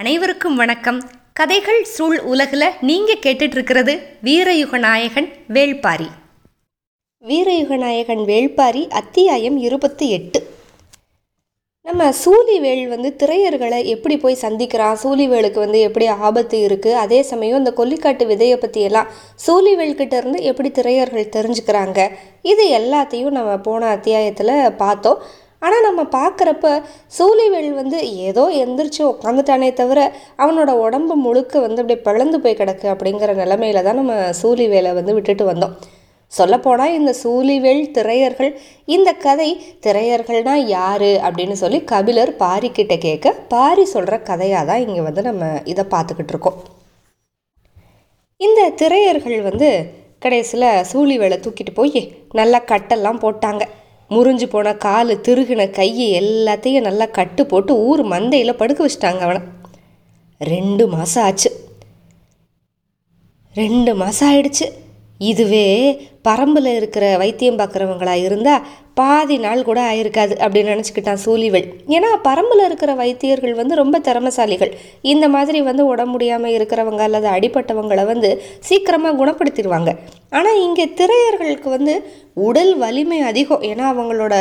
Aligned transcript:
அனைவருக்கும் 0.00 0.56
வணக்கம். 0.56 1.02
கதைகள் 1.32 1.84
சூழ் 1.84 2.18
உலகில் 2.18 2.64
நீங்கள் 2.80 3.18
கேட்டுட்ருக்கிறது 3.22 3.98
வீரயுக 4.24 4.78
நாயகன் 4.78 5.28
வேள்பாரி. 5.48 6.06
வீரயுக 7.28 7.76
நாயகன் 7.76 8.18
வேள்பாரி 8.18 8.88
அத்தியாயம் 8.88 9.58
இருபத்தி 9.58 10.10
எட்டு. 10.10 10.46
நம்ம 11.82 12.12
சூலிவேல் 12.24 12.88
வந்து 12.88 13.16
திரையர்களை 13.18 13.84
எப்படி 13.84 14.16
போய் 14.16 14.38
சந்திக்கிறான்? 14.40 14.96
சூலிவேலுக்கு 15.02 15.58
வந்து 15.58 15.80
எப்படி 15.80 16.06
ஆபத்து 16.06 16.58
இருக்குது 16.58 16.92
அதே 16.92 17.22
சமயம் 17.22 17.58
இந்த 17.58 17.72
கொல்லிக்காட்டு 17.76 18.26
விதையை 18.32 18.56
பற்றியெல்லாம் 18.56 19.06
சூலிவேல்கிட்ட 19.46 20.16
இருந்து 20.16 20.42
எப்படி 20.42 20.68
திரையர்கள் 20.68 21.30
தெரிஞ்சுக்கிறாங்க? 21.36 22.08
இது 22.42 22.78
எல்லாத்தையும் 22.78 23.30
நம்ம 23.30 23.56
போன 23.56 23.86
அத்தியாயத்தில் 23.86 24.72
பார்த்தோம். 24.72 25.22
ஆனால் 25.62 25.86
நம்ம 25.86 26.02
பார்க்குறப்ப 26.16 26.66
சூலிவேல் 27.16 27.70
வந்து 27.78 27.98
ஏதோ 28.28 28.44
எந்திரிச்சு 28.62 29.02
உட்காந்துட்டானே 29.12 29.68
தவிர 29.80 30.00
அவனோட 30.42 30.70
உடம்பு 30.84 31.14
முழுக்க 31.24 31.60
வந்து 31.64 31.82
அப்படியே 31.82 32.00
பிளந்து 32.06 32.38
போய் 32.44 32.60
கிடக்கு 32.60 32.86
அப்படிங்கிற 32.92 33.32
நிலமையில 33.40 33.82
தான் 33.86 34.00
நம்ம 34.00 34.14
சூலிவேலை 34.40 34.92
வந்து 34.98 35.14
விட்டுட்டு 35.16 35.46
வந்தோம். 35.50 35.74
சொல்லப்போனால் 36.32 36.96
இந்த 36.96 37.12
சூழிவேல் 37.22 37.82
திரையர்கள் 37.96 38.50
இந்த 38.94 39.10
கதை 39.24 39.48
திரையர்கள்னா 39.84 40.54
யாரு 40.76 41.12
அப்படின்னு 41.26 41.56
சொல்லி 41.62 41.78
கபிலர் 41.92 42.32
பாரிக்கிட்ட 42.42 42.96
கேட்க 43.06 43.32
பாரி 43.54 43.84
சொல்கிற 43.94 44.18
கதையாக 44.30 44.68
தான் 44.68 44.82
இங்கே 44.84 45.02
வந்து 45.08 45.22
நம்ம 45.28 45.48
இதை 45.72 45.84
பார்த்துக்கிட்டு 45.94 46.34
இருக்கோம். 46.34 46.58
இந்த 48.40 48.60
திரையர்கள் 48.82 49.38
வந்து 49.48 49.70
கடைசியில் 50.24 50.68
சூழிவேலை 50.92 51.38
தூக்கிட்டு 51.44 51.74
போய் 51.80 52.00
நல்லா 52.40 52.60
கட்டெல்லாம் 52.72 53.22
போட்டாங்க. 53.26 53.62
முறிஞ்சு 54.10 54.46
போன 54.46 54.76
கால் 54.76 55.08
திருகின 55.08 55.70
கையை 55.70 56.08
எல்லாத்தையும் 56.22 56.80
நல்லா 56.80 57.06
கட்டு 57.06 57.46
போட்டு 57.46 57.72
ஊர் 57.78 58.02
மந்தையில் 58.04 58.52
படுக்க 58.52 58.86
வச்சிட்டாங்க 58.86 59.18
அவனை. 59.18 59.40
ரெண்டு 60.38 60.86
மாதம் 60.88 61.24
ஆச்சு. 61.24 61.50
ரெண்டு 63.54 63.94
மாதம் 63.94 64.28
ஆயிடுச்சு. 64.30 64.66
இதுவே 65.18 65.66
பரம்பில் 66.28 66.74
இருக்கிற 66.76 67.16
வைத்தியம் 67.16 67.58
பார்க்குறவங்களா 67.58 68.14
இருந்தால் 68.14 68.66
பாதி 69.00 69.36
நாள் 69.46 69.66
கூட 69.68 69.80
ஆயிருக்காது 69.90 70.34
அப்படின்னு 70.44 70.72
நினச்சிக்கிட்டான் 70.74 71.22
சூலிவல் 71.24 71.66
ஏன்னா 71.96 72.10
பரம்பில் 72.28 72.66
இருக்கிற 72.68 72.92
வைத்தியர்கள் 73.02 73.58
வந்து 73.60 73.74
ரொம்ப 73.82 73.96
திறமசாலிகள். 74.08 74.72
இந்த 75.12 75.26
மாதிரி 75.34 75.60
வந்து 75.68 75.82
உடம்பு 75.92 76.08
முடியாமல் 76.10 76.54
இருக்கிறவங்க 76.56 77.02
அல்லது 77.06 77.28
அடிப்பட்டவங்களை 77.34 78.04
வந்து 78.10 78.30
சீக்கிரமாக 78.68 79.18
குணப்படுத்திடுவாங்க. 79.20 79.90
ஆனால் 80.38 80.58
இங்கே 80.64 80.84
திரையர்களுக்கு 80.98 81.68
வந்து 81.76 81.94
உடல் 82.46 82.72
வலிமை 82.82 83.18
அதிகம். 83.30 83.64
ஏன்னா 83.70 83.84
அவங்களோட 83.92 84.34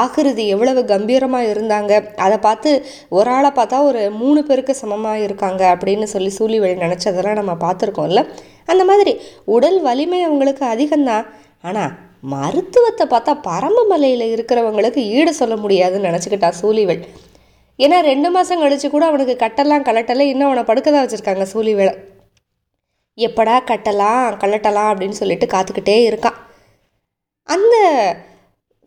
ஆகிருதி 0.00 0.44
எவ்வளவு 0.54 0.80
கம்பீரமாக 0.92 1.50
இருந்தாங்க. 1.54 1.92
அதை 2.24 2.38
பார்த்து 2.46 2.70
ஒரு 3.18 3.30
ஆளை 3.36 3.50
பார்த்தா 3.58 3.78
ஒரு 3.90 4.02
மூணு 4.22 4.42
பேருக்கு 4.48 4.74
சமமாக 4.82 5.24
இருக்காங்க 5.26 5.62
அப்படின்னு 5.74 6.08
சொல்லி 6.14 6.32
சூழிவேல் 6.38 6.84
நினச்சதெல்லாம் 6.84 7.40
நம்ம 7.40 7.56
பார்த்துருக்கோம்ல. 7.66 8.22
அந்த 8.72 8.84
மாதிரி 8.90 9.14
உடல் 9.56 9.80
வலிமை 9.88 10.20
அவங்களுக்கு 10.28 10.64
அதிகம்தான். 10.74 11.26
ஆனால் 11.68 11.92
மருத்துவத்தை 12.22 13.06
பார்த்தா 13.06 13.32
பரம்பு 13.42 13.84
மலையில் 13.88 14.24
இருக்கிறவங்களுக்கு 14.34 15.02
ஈடு 15.16 15.34
சொல்ல 15.34 15.56
முடியாதுன்னு 15.56 16.08
நினச்சிக்கிட்டா 16.08 16.50
சூழிவேல் 16.62 17.04
ஏன்னா 17.78 17.98
ரெண்டு 18.00 18.30
மாதம் 18.30 18.62
கழிச்சு 18.62 18.88
கூட 18.90 19.06
அவனுக்கு 19.06 19.36
கட்டெல்லாம் 19.44 19.86
கலட்டலை 19.88 20.20
இன்னும் 20.20 20.48
அவனை 20.48 20.64
படுக்க 20.64 20.88
தான் 20.90 21.04
வச்சுருக்காங்க 21.06 21.46
சூழிவேலை 21.52 21.94
எப்படா 23.18 23.54
கட்டலாம் 23.70 24.36
கலட்டலாம் 24.42 24.90
அப்படின்னு 24.92 25.10
சொல்லிட்டு 25.10 25.46
காத்துக்கிட்டே 25.46 25.96
இருக்கான். 26.10 26.38
அந்த 27.48 27.76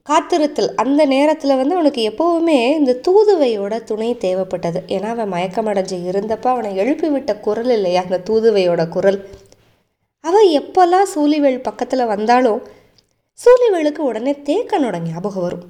காத்திருத்தல் 0.08 0.76
அந்த 0.76 1.06
நேரத்தில் 1.06 1.56
வந்து 1.56 1.76
அவனுக்கு 1.76 2.02
எப்போவுமே 2.10 2.58
இந்த 2.80 3.00
தூதுவையோட 3.08 3.84
துணை 3.84 4.10
தேவைப்பட்டது. 4.16 4.80
ஏன்னா 4.88 5.10
அவன் 5.16 5.34
மயக்கமடைஞ்சு 5.34 5.98
இருந்தப்போ 6.12 6.48
அவனை 6.48 6.76
எழுப்பி 6.76 7.10
விட்ட 7.10 7.36
குரல் 7.36 7.70
இல்லையா? 7.70 8.02
அந்த 8.02 8.22
தூதுவையோட 8.30 8.90
குரல். 8.90 9.20
அவள் 10.24 10.50
எப்போல்லாம் 10.60 11.08
சூழிவேல் 11.16 11.60
பக்கத்தில் 11.62 12.06
வந்தாலும் 12.06 12.62
சூழிவேலுக்கு 13.42 13.98
உடனே 13.98 14.32
தேக்கனோட 14.32 15.02
ஞாபகம் 15.02 15.42
வரும். 15.42 15.64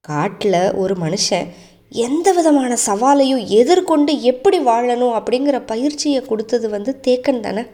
காட்டில் 0.00 0.72
ஒரு 0.72 0.94
மனுஷன் 0.94 1.48
எந்த 1.88 2.32
விதமான 2.32 2.76
சவாலையும் 2.86 3.46
எதிர்கொண்டு 3.46 4.20
எப்படி 4.20 4.58
வாழணும் 4.58 5.16
அப்படிங்கிற 5.18 5.66
பயிற்சியை 5.66 6.22
கொடுத்தது 6.22 6.68
வந்து 6.68 7.00
தேக்கன் 7.06 7.40
தானே? 7.40 7.64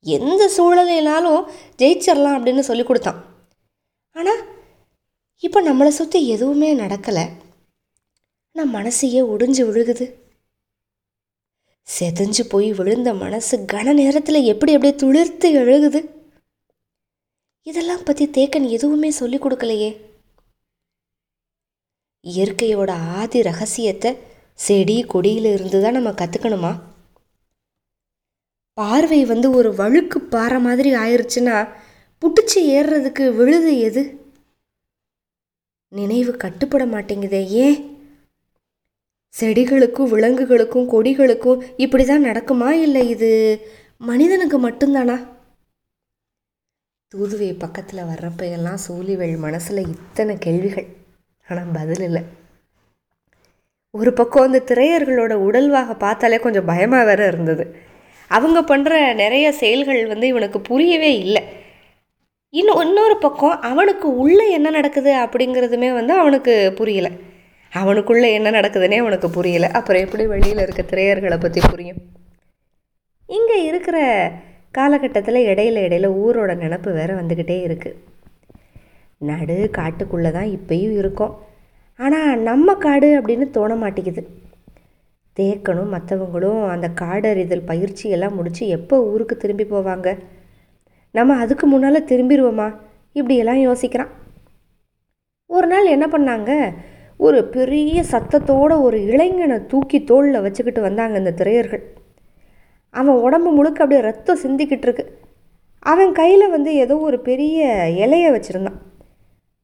எந்த 0.00 0.50
சூழலினாலும் 0.56 1.48
ஜெயிச்சிடலாம் 1.78 2.36
அப்படின்னு 2.38 2.58
சொல்லி 2.58 2.82
கொடுத்தான். 2.82 3.24
ஆனால் 4.12 4.42
இப்போ 5.38 5.62
நம்மளை 5.62 5.88
சுற்றி 5.88 6.28
எதுவுமே 6.28 6.74
நடக்கலை. 6.74 7.28
நான் 8.52 8.74
மனசையே 8.74 9.22
ஒடிஞ்சு 9.34 9.62
விழுகுது. 9.68 10.14
செதஞ்சு 12.00 12.42
போய் 12.48 12.72
விழுந்த 12.72 13.14
மனசு 13.14 13.64
கன 13.72 13.92
நேரத்தில் 13.92 14.42
எப்படி 14.42 14.74
அப்படியே 14.74 14.94
துளிர்த்து 15.02 15.48
எழுகுது. 15.62 16.13
இதெல்லாம் 17.66 18.02
பற்றி 18.04 18.24
தேக்கன் 18.26 18.66
எதுவுமே 18.68 19.10
சொல்லிக் 19.10 19.44
கொடுக்கலையே. 19.44 19.90
இயற்கையோட 22.24 22.90
ஆதி 22.90 23.42
ரகசியத்தை 23.42 24.10
செடி 24.58 25.02
கொடியில் 25.02 25.48
இருந்து 25.54 25.80
தான் 25.80 25.92
நம்ம 25.92 26.10
கற்றுக்கணுமா 26.10 26.72
பார்வை 28.78 29.24
வந்து 29.24 29.50
ஒரு 29.50 29.74
வழுக்கு 29.74 30.18
பாறை 30.20 30.58
மாதிரி 30.60 30.90
ஆயிடுச்சுன்னா 30.94 31.56
புட்டுச்சு 32.22 32.60
ஏறுறதுக்கு 32.76 33.24
விழுது 33.34 33.78
எது? 33.78 34.02
நினைவு 35.92 36.32
கட்டுப்பட 36.36 36.84
மாட்டேங்குதே 36.86 37.42
ஏன்? 37.64 37.76
செடிகளுக்கும் 39.34 40.10
விலங்குகளுக்கும் 40.14 40.90
கொடிகளுக்கும் 40.94 41.62
இப்படி 41.76 42.04
தான் 42.04 42.26
நடக்குமா 42.26 42.70
இல்லை 42.86 43.08
இது 43.08 43.30
மனிதனுக்கு 44.00 44.58
மட்டும்தானா? 44.68 45.16
தூதுவை 47.12 47.48
பக்கத்தில் 47.58 48.08
வர்றப்ப 48.08 48.44
எல்லாம் 48.56 48.78
சூழிவேல் 48.86 49.34
மனசில் 49.38 49.80
இத்தனை 49.92 50.34
கேள்விகள். 50.38 50.86
ஆனால் 51.48 51.74
பதில் 51.74 52.00
இல்லை. 52.00 52.22
ஒரு 53.94 54.12
பக்கம் 54.12 54.46
அந்த 54.46 54.60
திரையர்களோட 54.70 55.32
உடல்வாக 55.46 55.94
பார்த்தாலே 55.94 56.38
கொஞ்சம் 56.38 56.68
பயமாக 56.70 57.04
வேற 57.04 57.20
இருந்தது. 57.26 57.64
அவங்க 58.30 58.60
பண்ணுற 58.70 58.94
நிறைய 59.14 59.46
செயல்கள் 59.52 60.00
வந்து 60.06 60.26
இவனுக்கு 60.26 60.60
புரியவே 60.60 61.12
இல்லை. 61.18 61.42
இன்னும் 62.54 62.80
இன்னொரு 62.80 63.16
பக்கம் 63.18 63.60
அவனுக்கு 63.70 64.08
உள்ளே 64.16 64.46
என்ன 64.50 64.70
நடக்குது 64.70 65.12
அப்படிங்கிறதுமே 65.24 65.90
வந்து 65.92 66.14
அவனுக்கு 66.22 66.56
புரியலை. 66.80 67.12
அவனுக்குள்ளே 67.72 68.28
என்ன 68.32 68.48
நடக்குதுன்னே 68.58 68.98
அவனுக்கு 69.04 69.30
புரியலை. 69.36 69.70
அப்புறம் 69.78 70.04
எப்படி 70.06 70.26
வெளியில் 70.26 70.64
இருக்க 70.66 70.82
திரையர்களை 70.90 71.38
பற்றி 71.40 71.62
புரியும்? 71.70 72.02
இங்கே 73.28 73.58
இருக்கிற 73.70 73.98
காலகட்டத்தில் 74.78 75.46
இடையில 75.50 75.82
இடையில 75.86 76.08
ஊரோட 76.22 76.52
நினப்பு 76.62 76.90
வேற 76.92 77.10
வந்துக்கிட்டே 77.20 77.56
இருக்குது 77.68 78.00
நடு 79.20 79.56
காட்டுக்குள்ளே 79.76 80.30
தான் 80.36 80.48
இப்பயும் 80.56 80.96
இருக்கோம். 81.00 81.34
ஆனால் 81.98 82.40
நம்ம 82.48 82.74
காடு 82.84 83.08
அப்படின்னு 83.18 83.46
தோண 83.56 83.72
மாட்டேங்குது. 83.82 84.22
தேக்கனும் 85.36 85.92
மற்றவங்களும் 85.94 86.60
அந்த 86.72 86.86
காடறிதல் 87.00 87.68
பயிற்சியெல்லாம் 87.70 88.36
முடித்து 88.38 88.64
எப்போ 88.76 88.96
ஊருக்கு 89.10 89.36
திரும்பி 89.36 89.64
போவாங்க? 89.64 90.08
நம்ம 91.14 91.36
அதுக்கு 91.42 91.66
முன்னால் 91.66 92.08
திரும்பிடுவோமா 92.10 92.68
இப்படியெல்லாம் 93.18 93.60
யோசிக்கிறான். 93.66 94.12
ஒரு 95.50 95.66
நாள் 95.66 95.94
என்ன 95.94 96.06
பண்ணாங்க? 96.14 96.52
ஒரு 97.26 97.40
பெரிய 97.56 97.98
சத்தத்தோட 98.12 98.72
ஒரு 98.86 98.98
இளைஞனை 99.10 99.58
தூக்கி 99.72 99.98
தோளில் 100.04 100.44
வச்சுக்கிட்டு 100.46 100.80
வந்தாங்க 100.80 101.16
இந்த 101.22 101.34
திரையர்கள். 101.40 101.84
அவன் 103.00 103.22
உடம்பு 103.26 103.50
முழுக்க 103.58 103.82
அப்படியே 103.84 104.00
ரத்தம் 104.08 104.42
சிந்திக்கிட்டு 104.44 104.86
இருக்கு. 104.88 105.04
அவன் 105.92 106.12
கையில் 106.18 106.52
வந்து 106.56 106.70
ஏதோ 106.84 106.94
ஒரு 107.08 107.18
பெரிய 107.28 107.58
இலையை 108.04 108.28
வச்சுருந்தான். 108.34 108.78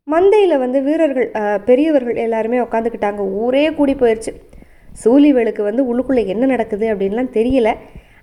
மந்தையில் 0.07 0.63
வந்து 0.63 0.79
வீரர்கள் 0.87 1.29
பெரியவர்கள் 1.69 2.23
எல்லாருமே 2.27 2.59
உட்காந்துக்கிட்டாங்க 2.67 3.25
ஊரே 3.43 3.65
கூடி 3.79 3.95
போயிடுச்சு 4.01 4.33
சூழிவேலுக்கு 5.03 5.63
வந்து 5.69 5.83
உள்ளுக்குள்ளே 5.91 6.23
என்ன 6.35 6.45
நடக்குது 6.53 6.87
அப்படின்லாம் 6.93 7.35
தெரியல. 7.39 7.71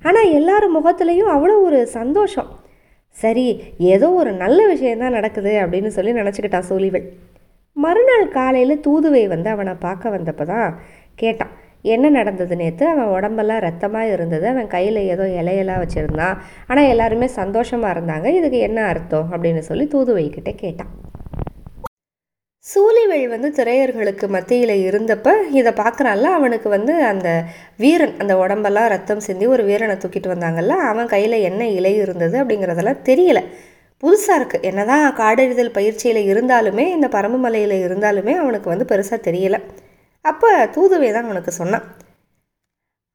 ஆனால் 0.08 0.32
எல்லார் 0.40 0.68
முகத்துலேயும் 0.78 1.32
அவ்வளோ 1.36 1.56
ஒரு 1.68 1.80
சந்தோஷம். 1.98 2.50
சரி 3.18 3.46
ஏதோ 3.94 4.08
ஒரு 4.22 4.32
நல்ல 4.44 4.60
விஷயந்தான் 4.74 5.18
நடக்குது 5.18 5.54
அப்படின்னு 5.62 5.92
சொல்லி 5.96 6.12
நினச்சிக்கிட்டான் 6.20 6.68
சூழிவேல் 6.70 7.08
மறுநாள் 7.84 8.28
காலையில் 8.36 8.84
தூதுவை 8.88 9.24
வந்து 9.34 9.50
அவனை 9.56 9.74
பார்க்க 9.86 10.14
வந்தப்போ 10.16 10.46
தான் 10.52 10.70
கேட்டான். 11.22 11.54
என்ன 11.82 12.10
நடந்தது 12.10 12.56
நேற்று 12.56 12.88
அவன் 12.88 13.06
உடம்பெல்லாம் 13.06 13.60
ரத்தமாக 13.60 14.12
இருந்தது. 14.12 14.48
அவன் 14.48 14.68
கையில் 14.68 14.96
ஏதோ 14.96 15.24
இலையெல்லாம் 15.24 15.84
வச்சுருந்தான். 15.84 16.38
ஆனால் 16.68 16.88
எல்லாருமே 16.88 17.28
சந்தோஷமாக 17.28 18.00
இருந்தாங்க. 18.00 18.26
இதுக்கு 18.26 18.58
என்ன 18.58 18.84
அர்த்தம்? 18.84 19.30
அப்படின்னு 19.34 19.60
சொல்லி 19.60 19.86
தூதுவைக்கிட்டே 19.94 20.56
கேட்டான். 20.56 20.92
சூழிவேல் 22.66 23.28
வந்து 23.28 23.52
திரையர்களுக்கு 23.52 24.28
மத்தியில் 24.28 24.74
இருந்தப்ப 24.90 25.34
இதை 25.52 25.72
பார்க்குறான்ல 25.72 26.24
அவனுக்கு 26.24 26.70
வந்து 26.70 27.04
அந்த 27.04 27.44
வீரன் 27.78 28.16
அந்த 28.18 28.38
உடம்பெல்லாம் 28.38 28.88
ரத்தம் 28.88 29.20
சிந்தி 29.20 29.46
ஒரு 29.46 29.64
வீரனை 29.64 29.96
தூக்கிட்டு 29.96 30.34
வந்தாங்கல்ல. 30.34 30.70
அவன் 30.70 31.08
கையில் 31.08 31.32
என்ன 31.32 31.68
இலை 31.68 31.96
இருந்தது 31.96 32.44
அப்படிங்கிறதெல்லாம் 32.44 33.02
தெரியல. 33.06 33.44
புதுசாக 34.04 34.40
இருக்குது 34.40 34.62
என்னதான் 34.62 35.16
காடறிதல் 35.16 35.72
பயிற்சியில் 35.72 36.22
இருந்தாலுமே 36.34 36.88
இந்த 36.88 37.08
பரம்பு 37.08 37.38
மலையில் 37.38 37.84
இருந்தாலுமே 37.88 38.36
அவனுக்கு 38.36 38.70
வந்து 38.70 38.86
பெருசாக 38.86 39.20
தெரியலை. 39.28 39.60
அப்போ 40.32 40.50
தூதுவே 40.76 41.10
தான் 41.16 41.30
உனக்கு 41.32 41.52
சொன்னான். 41.52 41.86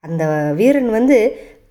அந்த 0.05 0.25
வீரன் 0.59 0.91
வந்து 0.99 1.19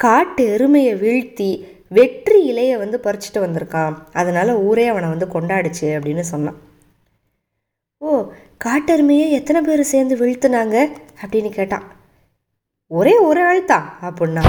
காட்டு 0.04 0.44
எருமையை 0.56 0.94
வீழ்த்தி 1.04 1.50
வெற்றி 1.98 2.40
இலையை 2.52 2.76
வந்து 2.84 2.98
பறிச்சுட்டு 3.06 3.40
வந்திருக்கான். 3.46 3.96
அதனால் 4.14 4.52
ஊரே 4.68 4.86
அவனை 4.88 5.08
வந்து 5.14 5.28
கொண்டாடுச்சு 5.36 5.88
அப்படின்னு 5.98 6.24
சொன்னான். 6.34 6.60
ஓ 8.02 8.10
காட்டெருமையை 8.66 9.28
எத்தனை 9.40 9.60
பேர் 9.62 9.92
சேர்ந்து 9.94 10.16
வீழ்த்துனாங்க 10.22 10.78
அப்படின்னு 11.22 11.50
கேட்டான். 11.58 11.86
ஒரே 12.92 13.16
ஒரு 13.30 13.42
ஆள் 13.50 13.62
தான் 13.66 13.88
அப்படின்னா. 14.08 14.44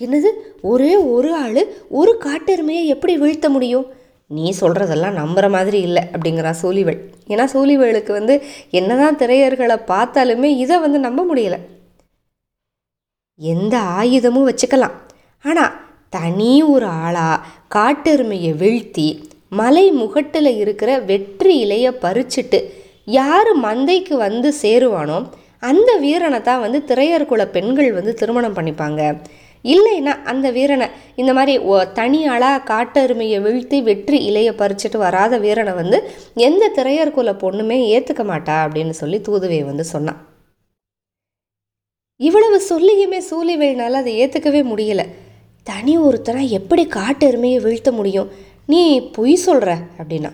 என்னது? 0.00 0.30
ஒரே 0.70 0.92
ஒரு 1.14 1.30
ஆள்? 1.44 1.62
ஒரு 2.00 2.12
காட்டெருமையை 2.26 2.84
எப்படி 2.94 3.14
வீழ்த்த 3.22 3.48
முடியும்? 3.56 3.86
நீ 4.30 4.46
சொல்கிறதெல்லாம் 4.60 5.18
நம்புற 5.20 5.46
மாதிரி 5.56 5.78
இல்லை 5.88 6.02
அப்படிங்கிறா 6.12 6.52
சூலிவேள் 6.62 7.00
ஏன்னா 7.32 7.44
சூலிவேளுக்கு 7.54 8.12
வந்து 8.18 8.34
என்னதான் 8.80 9.18
திரையர்களை 9.22 9.76
பார்த்தாலுமே 9.92 10.50
இதை 10.64 10.76
வந்து 10.84 10.98
நம்ப 11.06 11.20
முடியல. 11.30 11.56
எந்த 13.40 13.74
ஆயுதமும் 13.98 14.48
வச்சுக்கலாம். 14.48 14.96
ஆனால் 15.44 15.74
தனி 16.16 16.52
ஒரு 16.74 16.86
ஆளாக 17.04 17.42
காட்டெருமையை 17.74 18.52
வீழ்த்தி 18.62 19.08
மலை 19.60 19.84
முகட்டில் 20.00 20.52
இருக்கிற 20.62 20.90
வெற்றி 21.10 21.52
இலையை 21.64 21.92
பறிச்சுட்டு 22.04 22.58
யார் 23.18 23.50
மந்தைக்கு 23.66 24.14
வந்து 24.26 24.48
சேருவானோ 24.62 25.18
அந்த 25.70 25.90
வீரனை 26.04 26.40
தான் 26.42 26.62
வந்து 26.64 26.78
திரையர் 26.90 27.30
குல 27.30 27.42
பெண்கள் 27.56 27.90
வந்து 27.98 28.12
திருமணம் 28.20 28.56
பண்ணிப்பாங்க. 28.56 29.00
இல்லைன்னா 29.64 30.22
அந்த 30.24 30.50
வீரனை 30.50 30.88
இந்த 31.16 31.32
மாதிரி 31.32 31.58
ஒ- 31.58 31.84
தனி 31.84 32.26
ஆளாக 32.26 32.64
காட்டெருமையை 32.64 33.40
வீழ்த்தி 33.40 33.82
வெற்றி 33.82 34.30
இலையை 34.30 34.52
பறிச்சுட்டு 34.52 34.96
வராத 34.96 35.38
வீரனை 35.38 35.72
வந்து 35.72 36.10
எந்த 36.34 36.72
திரையர்குல 36.76 37.32
பொண்ணுமே 37.34 37.78
ஏற்றுக்க 37.94 38.24
மாட்டா 38.24 38.66
அப்படின்னு 38.66 38.90
சொல்லி 38.90 39.18
தூதுவை 39.18 39.64
வந்து 39.64 39.84
சொன்னான். 39.84 40.28
இவ்வளவு 42.16 42.62
சொல்லியுமே 42.68 43.20
சூழிவேல்னால 43.30 43.90
அதை 43.90 44.26
ஏற்றுக்கவே 44.26 44.62
முடியல. 44.72 45.08
தனி 45.62 45.98
ஒருத்தனா 45.98 46.48
எப்படி 46.48 46.86
காட்டெருமையை 46.86 47.60
வீழ்த்த 47.60 47.92
முடியும்? 47.92 48.30
நீ 48.66 49.10
பொய் 49.10 49.34
சொல்கிற 49.34 49.78
அப்படின்னா. 49.98 50.32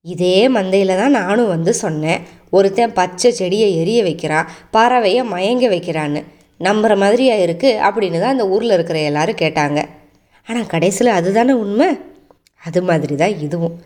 இதே 0.00 0.48
மந்தையில் 0.48 0.96
தான் 0.96 1.10
நானும் 1.10 1.48
வந்து 1.48 1.74
சொன்னேன். 1.74 2.22
ஒருத்தன் 2.50 2.92
பச்சை 2.92 3.30
செடியை 3.30 3.76
எரிய 3.76 4.02
வைக்கிறான் 4.02 4.50
பறவையை 4.72 5.24
மயங்க 5.24 5.68
வைக்கிறான்னு. 5.68 6.24
நம்புகிற 6.60 6.96
மாதிரியா 6.96 7.34
இருக்குது 7.44 7.80
அப்படின்னு 7.88 8.20
தான் 8.20 8.34
அந்த 8.36 8.46
ஊரில் 8.54 8.70
இருக்கிற 8.70 8.98
எல்லாரும் 9.10 9.42
கேட்டாங்க. 9.44 9.80
ஆனால் 10.48 10.66
கடைசியில் 10.66 11.18
அதுதானே 11.18 11.52
உண்மை? 11.52 11.88
அது 12.66 12.80
மாதிரி 12.82 13.14
தான் 13.16 13.36
இதுவும். 13.46 13.76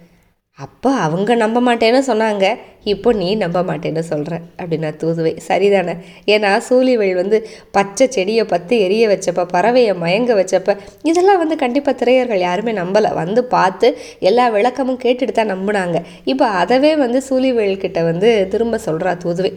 அப்போ 0.58 0.90
அவங்க 1.04 1.34
நம்ப 1.34 1.58
மாட்டேன்னு 1.66 2.00
சொன்னாங்க. 2.08 2.44
இப்போ 2.92 3.12
நீ 3.12 3.34
நம்ப 3.34 3.58
மாட்டேன்னு 3.62 4.02
சொல்கிற 4.10 4.34
அப்படின்னா 4.60 4.90
தூதுவை 5.02 5.32
சரிதானே? 5.48 5.94
ஏன்னா 6.34 6.50
சூழிவெள் 6.68 7.14
வந்து 7.20 7.38
பச்சை 7.76 8.06
செடியை 8.16 8.44
பற்றி 8.44 8.76
எரிய 8.86 9.06
வச்சப்ப 9.12 9.46
பறவையை 9.54 9.94
மயங்க 10.02 10.34
வச்சப்ப 10.40 10.76
இதெல்லாம் 11.10 11.40
வந்து 11.42 11.56
கண்டிப்பாக 11.56 11.94
திரையர்கள் 12.00 12.46
யாருமே 12.48 12.72
நம்பலை. 12.72 13.12
வந்து 13.22 13.44
பார்த்து 13.44 13.90
எல்லா 14.30 14.46
விளக்கமும் 14.56 15.02
கேட்டுட்டு 15.04 15.36
தான் 15.40 15.52
நம்பினாங்க. 15.54 15.98
இப்போ 16.24 16.48
அதவே 16.62 16.94
வந்து 17.04 17.20
சூழிவேல் 17.28 17.78
வந்து 18.10 18.48
திரும்ப 18.54 18.80
சொல்கிறா 18.88 19.14
தூதுவை. 19.24 19.52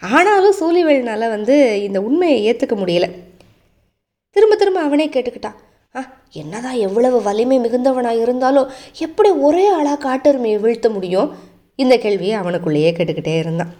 ஆனாலும் 0.00 0.54
சூழிவேலினால் 0.60 1.28
வந்து 1.28 1.82
இந்த 1.82 2.00
உண்மையை 2.00 2.54
ஏற்றுக்க 2.54 2.74
முடியல. 2.74 3.10
திரும்ப 4.30 4.56
திரும்ப 4.56 4.80
அவனே 4.80 5.08
கேட்டுக்கிட்டான் 5.08 5.54
ஆ 5.96 6.12
என்னதான் 6.32 6.74
எவ்வளவு 6.74 7.22
வலிமை 7.22 7.58
மிகுந்தவனாக 7.58 8.20
இருந்தாலும் 8.20 8.70
எப்படி 8.98 9.30
ஒரே 9.30 9.68
ஆளாக 9.68 9.98
காட்டெருமையை 9.98 10.60
வீழ்த்த 10.60 10.88
முடியும்? 10.88 11.32
இந்த 11.76 11.98
கேள்வியை 11.98 12.34
அவனுக்குள்ளேயே 12.34 12.92
கேட்டுக்கிட்டே 12.92 13.38
இருந்தான். 13.38 13.72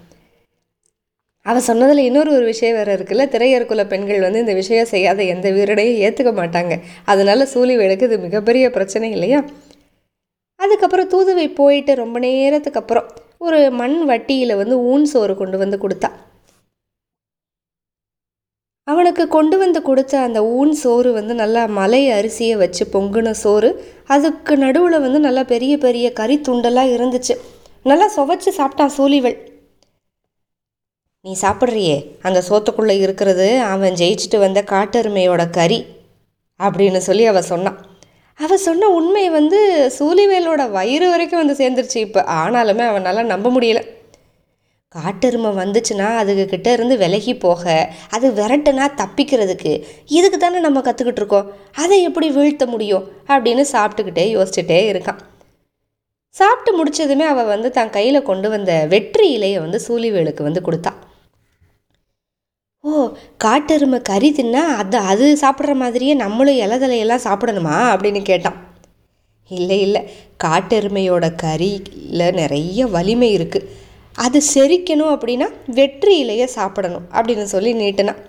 அவன் 1.42 1.62
சொன்னதில் 1.62 1.98
இன்னொரு 1.98 2.34
ஒரு 2.34 2.44
விஷயம் 2.44 2.76
வேறு 2.76 2.96
இருக்குல்ல 2.96 3.24
திரையர்குல 3.34 3.88
பெண்கள் 3.88 4.20
வந்து 4.20 4.38
இந்த 4.38 4.54
விஷயம் 4.54 4.84
செய்யாத 4.84 5.22
எந்த 5.22 5.50
வீரனையும் 5.50 6.00
ஏற்றுக்க 6.00 6.30
மாட்டாங்க. 6.40 6.80
அதனால 7.04 7.44
சூழிவேலுக்கு 7.54 8.02
இது 8.02 8.18
மிகப்பெரிய 8.18 8.70
பிரச்சனை 8.70 9.10
இல்லையா? 9.10 9.44
அதுக்கப்புறம் 10.56 11.08
தூதுவை 11.08 11.54
போயிட்டு 11.54 11.94
ரொம்ப 11.94 12.18
நேரத்துக்கு 12.18 12.80
அப்புறம் 12.80 13.10
ஒரு 13.40 13.60
மண் 13.80 13.96
வட்டியில் 14.10 14.58
வந்து 14.60 14.76
ஊன் 14.92 15.04
சோறு 15.12 15.34
கொண்டு 15.40 15.56
வந்து 15.62 15.78
கொடுத்தா. 15.82 16.10
அவனுக்கு 18.92 19.24
கொண்டு 19.34 19.56
வந்து 19.62 19.80
கொடுத்த 19.88 20.14
அந்த 20.26 20.40
ஊன் 20.58 20.72
சோறு 20.80 21.10
வந்து 21.18 21.34
நல்லா 21.40 21.62
மலை 21.78 22.00
அரிசியை 22.16 22.56
வச்சு 22.62 22.84
பொங்குன 22.94 23.30
சோறு 23.42 23.70
அதுக்கு 24.14 24.54
நடுவில் 24.64 25.04
வந்து 25.04 25.20
நல்லா 25.26 25.42
பெரிய 25.52 25.74
பெரிய 25.84 26.06
கறி 26.20 26.36
துண்டெல்லாம் 26.48 26.92
இருந்துச்சு. 26.96 27.34
நல்லா 27.90 28.06
சுவைச்சு 28.16 28.50
சாப்பிட்டான் 28.58 28.94
சூழிவள் 28.96 29.36
நீ 31.24 31.32
சாப்பிட்றியே 31.42 31.96
அந்த 32.28 32.38
சோத்துக்குள்ளே 32.48 32.96
இருக்கிறது 33.04 33.48
அவன் 33.72 33.98
ஜெயிச்சுட்டு 34.00 34.38
வந்த 34.44 34.62
காட்டெருமையோட 34.72 35.42
கறி 35.58 35.80
அப்படின்னு 36.60 37.00
சொல்லி 37.08 37.26
அவள் 37.30 37.50
சொன்னான். 37.52 37.78
அவள் 38.38 38.64
சொன்ன 38.66 38.88
உண்மை 38.98 39.24
வந்து 39.30 39.58
சூலிவேலோட 39.98 40.62
வயிறு 40.76 41.06
வரைக்கும் 41.10 41.42
வந்து 41.42 41.56
சேர்ந்துருச்சு. 41.60 41.98
இப்போ 42.06 42.20
ஆனாலுமே 42.38 42.84
அவனால் 42.90 43.30
நம்ப 43.32 43.50
முடியல. 43.56 43.80
காட்டெருமை 44.94 45.50
வந்துச்சுன்னா 45.60 46.08
அதுக்கு 46.20 46.44
கிட்ட 46.46 46.68
இருந்து 46.72 46.96
விலகி 47.02 47.32
போக 47.44 47.62
அது 48.16 48.26
விரட்டுனா 48.38 48.84
தப்பிக்கிறதுக்கு 49.00 49.72
இதுக்கு 50.18 50.38
தானே 50.38 50.58
நம்ம 50.66 50.82
கற்றுக்கிட்டு 50.88 51.22
இருக்கோம். 51.22 51.48
அதை 51.82 51.98
எப்படி 52.08 52.28
வீழ்த்த 52.36 52.66
முடியும் 52.66 53.06
அப்படின்னு 53.34 53.64
சாப்பிட்டுக்கிட்டே 53.74 54.26
யோசிச்சுட்டே 54.36 54.80
இருக்கான். 54.92 55.20
சாப்பிட்டு 56.34 56.70
முடிச்சதுமே 56.78 57.26
அவள் 57.32 57.50
வந்து 57.54 57.68
தன் 57.70 57.94
கையில் 57.96 58.26
கொண்டு 58.28 58.48
வந்த 58.54 58.72
வெற்றி 58.92 59.26
இலையை 59.36 59.58
வந்து 59.64 59.80
சூழிவேலுக்கு 59.88 60.42
வந்து 60.42 60.62
கொடுத்தாள் 60.68 61.00
ஓ 62.84 62.92
காட்டெருமை 63.44 64.02
கறி 64.02 64.28
தின்னா 64.32 64.62
அது 64.80 64.96
அது 65.10 65.26
சாப்பிட்ற 65.40 65.74
மாதிரியே 65.74 66.14
நம்மளும் 66.14 66.58
இலதலையெல்லாம் 66.58 67.24
சாப்பிடணுமா? 67.26 67.76
அப்படின்னு 67.92 68.22
கேட்டான். 68.22 68.58
இல்லை 69.50 69.80
இல்லை. 69.80 70.02
காட்டெருமையோட 70.44 71.24
கறியில் 71.42 72.24
நிறைய 72.32 72.86
வலிமை 72.86 73.28
இருக்குது 73.38 73.68
அது 74.16 74.40
செரிக்கணும் 74.54 75.12
அப்படின்னா 75.14 75.48
வெற்றி 75.66 76.24
இலையை 76.24 76.44
சாப்பிடணும் 76.44 77.06
அப்படின்னு 77.12 77.42
சொல்லி 77.42 77.72
நீட்டினான். 77.74 78.20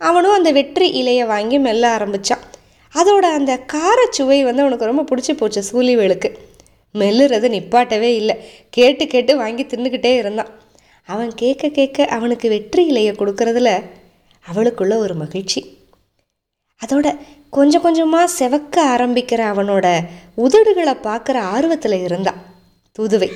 அவனும் 0.00 0.32
அந்த 0.32 0.52
வெற்றி 0.52 0.86
இலையை 1.02 1.26
வாங்கி 1.26 1.58
மெல்ல 1.58 1.84
ஆரம்பித்தான் 1.90 2.44
அதோட 2.94 3.26
அந்த 3.38 3.52
காரச்சுவை 3.74 4.44
வந்து 4.44 4.62
அவனுக்கு 4.62 4.90
ரொம்ப 4.92 5.04
பிடிச்சி 5.10 5.32
போச்சு 5.36 5.62
சூழிவேலுக்கு 5.72 6.28
மெல்லுறது 6.94 7.46
நிப்பாட்டவே 7.56 8.10
இல்லை. 8.20 8.36
கேட்டு 8.70 9.06
கேட்டு 9.06 9.36
வாங்கி 9.36 9.64
தின்னுக்கிட்டே 9.64 10.12
இருந்தான். 10.16 10.52
அவன் 11.08 11.32
கேட்க 11.34 11.68
கேட்க 11.68 12.04
அவனுக்கு 12.16 12.48
வெற்றி 12.48 12.82
இலையை 12.92 13.12
கொடுக்கறதுல 13.16 13.70
அவளுக்குள்ள 14.46 14.96
ஒரு 14.96 15.14
மகிழ்ச்சி. 15.14 15.60
அதோட 16.80 17.08
கொஞ்சம் 17.50 17.82
கொஞ்சமாக 17.82 18.32
செவக்க 18.38 18.76
ஆரம்பிக்கிற 18.94 19.40
அவனோட 19.52 19.86
உதடுகளை 20.36 20.94
பார்க்குற 21.06 21.36
ஆர்வத்தில் 21.54 22.02
இருந்தான் 22.02 22.40
தூதுவை. 22.98 23.28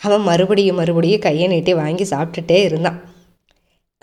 அவன் 0.00 0.20
மறுபடியும் 0.20 0.76
மறுபடியும் 0.76 1.20
கையை 1.20 1.46
நீட்டி 1.48 1.74
வாங்கி 1.74 2.04
சாப்பிட்டுட்டே 2.04 2.58
இருந்தான். 2.64 2.98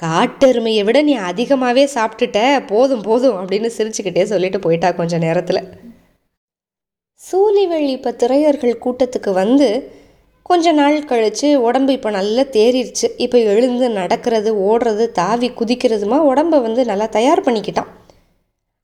காட்டெருமையை 0.04 0.84
விட 0.84 1.02
நீ 1.02 1.14
அதிகமாகவே 1.14 1.84
சாப்பிட்டுட்ட 1.94 2.40
போதும் 2.68 3.02
போதும் 3.02 3.38
அப்படின்னு 3.38 3.70
சிரிச்சுக்கிட்டே 3.78 4.24
சொல்லிட்டு 4.24 4.60
போயிட்டா 4.60 4.92
கொஞ்சம் 4.92 5.20
நேரத்தில். 5.20 5.62
சூலிவெளி 7.22 7.92
இப்போ 7.98 8.12
திரையர்கள் 8.12 8.82
கூட்டத்துக்கு 8.86 9.32
வந்து 9.34 9.70
கொஞ்ச 10.50 10.72
நாள் 10.80 10.98
கழித்து 11.10 11.48
உடம்பு 11.68 11.92
இப்போ 11.98 12.10
நல்லா 12.16 12.44
தேறிடுச்சு 12.56 13.08
இப்போ 13.26 13.38
எழுந்து 13.52 13.88
நடக்கிறது 14.00 14.50
ஓடுறது 14.68 15.06
தாவி 15.20 15.48
குதிக்கிறதுமா 15.60 16.18
உடம்பை 16.32 16.58
வந்து 16.66 16.82
நல்லா 16.92 17.08
தயார் 17.18 17.46
பண்ணிக்கிட்டான். 17.46 17.90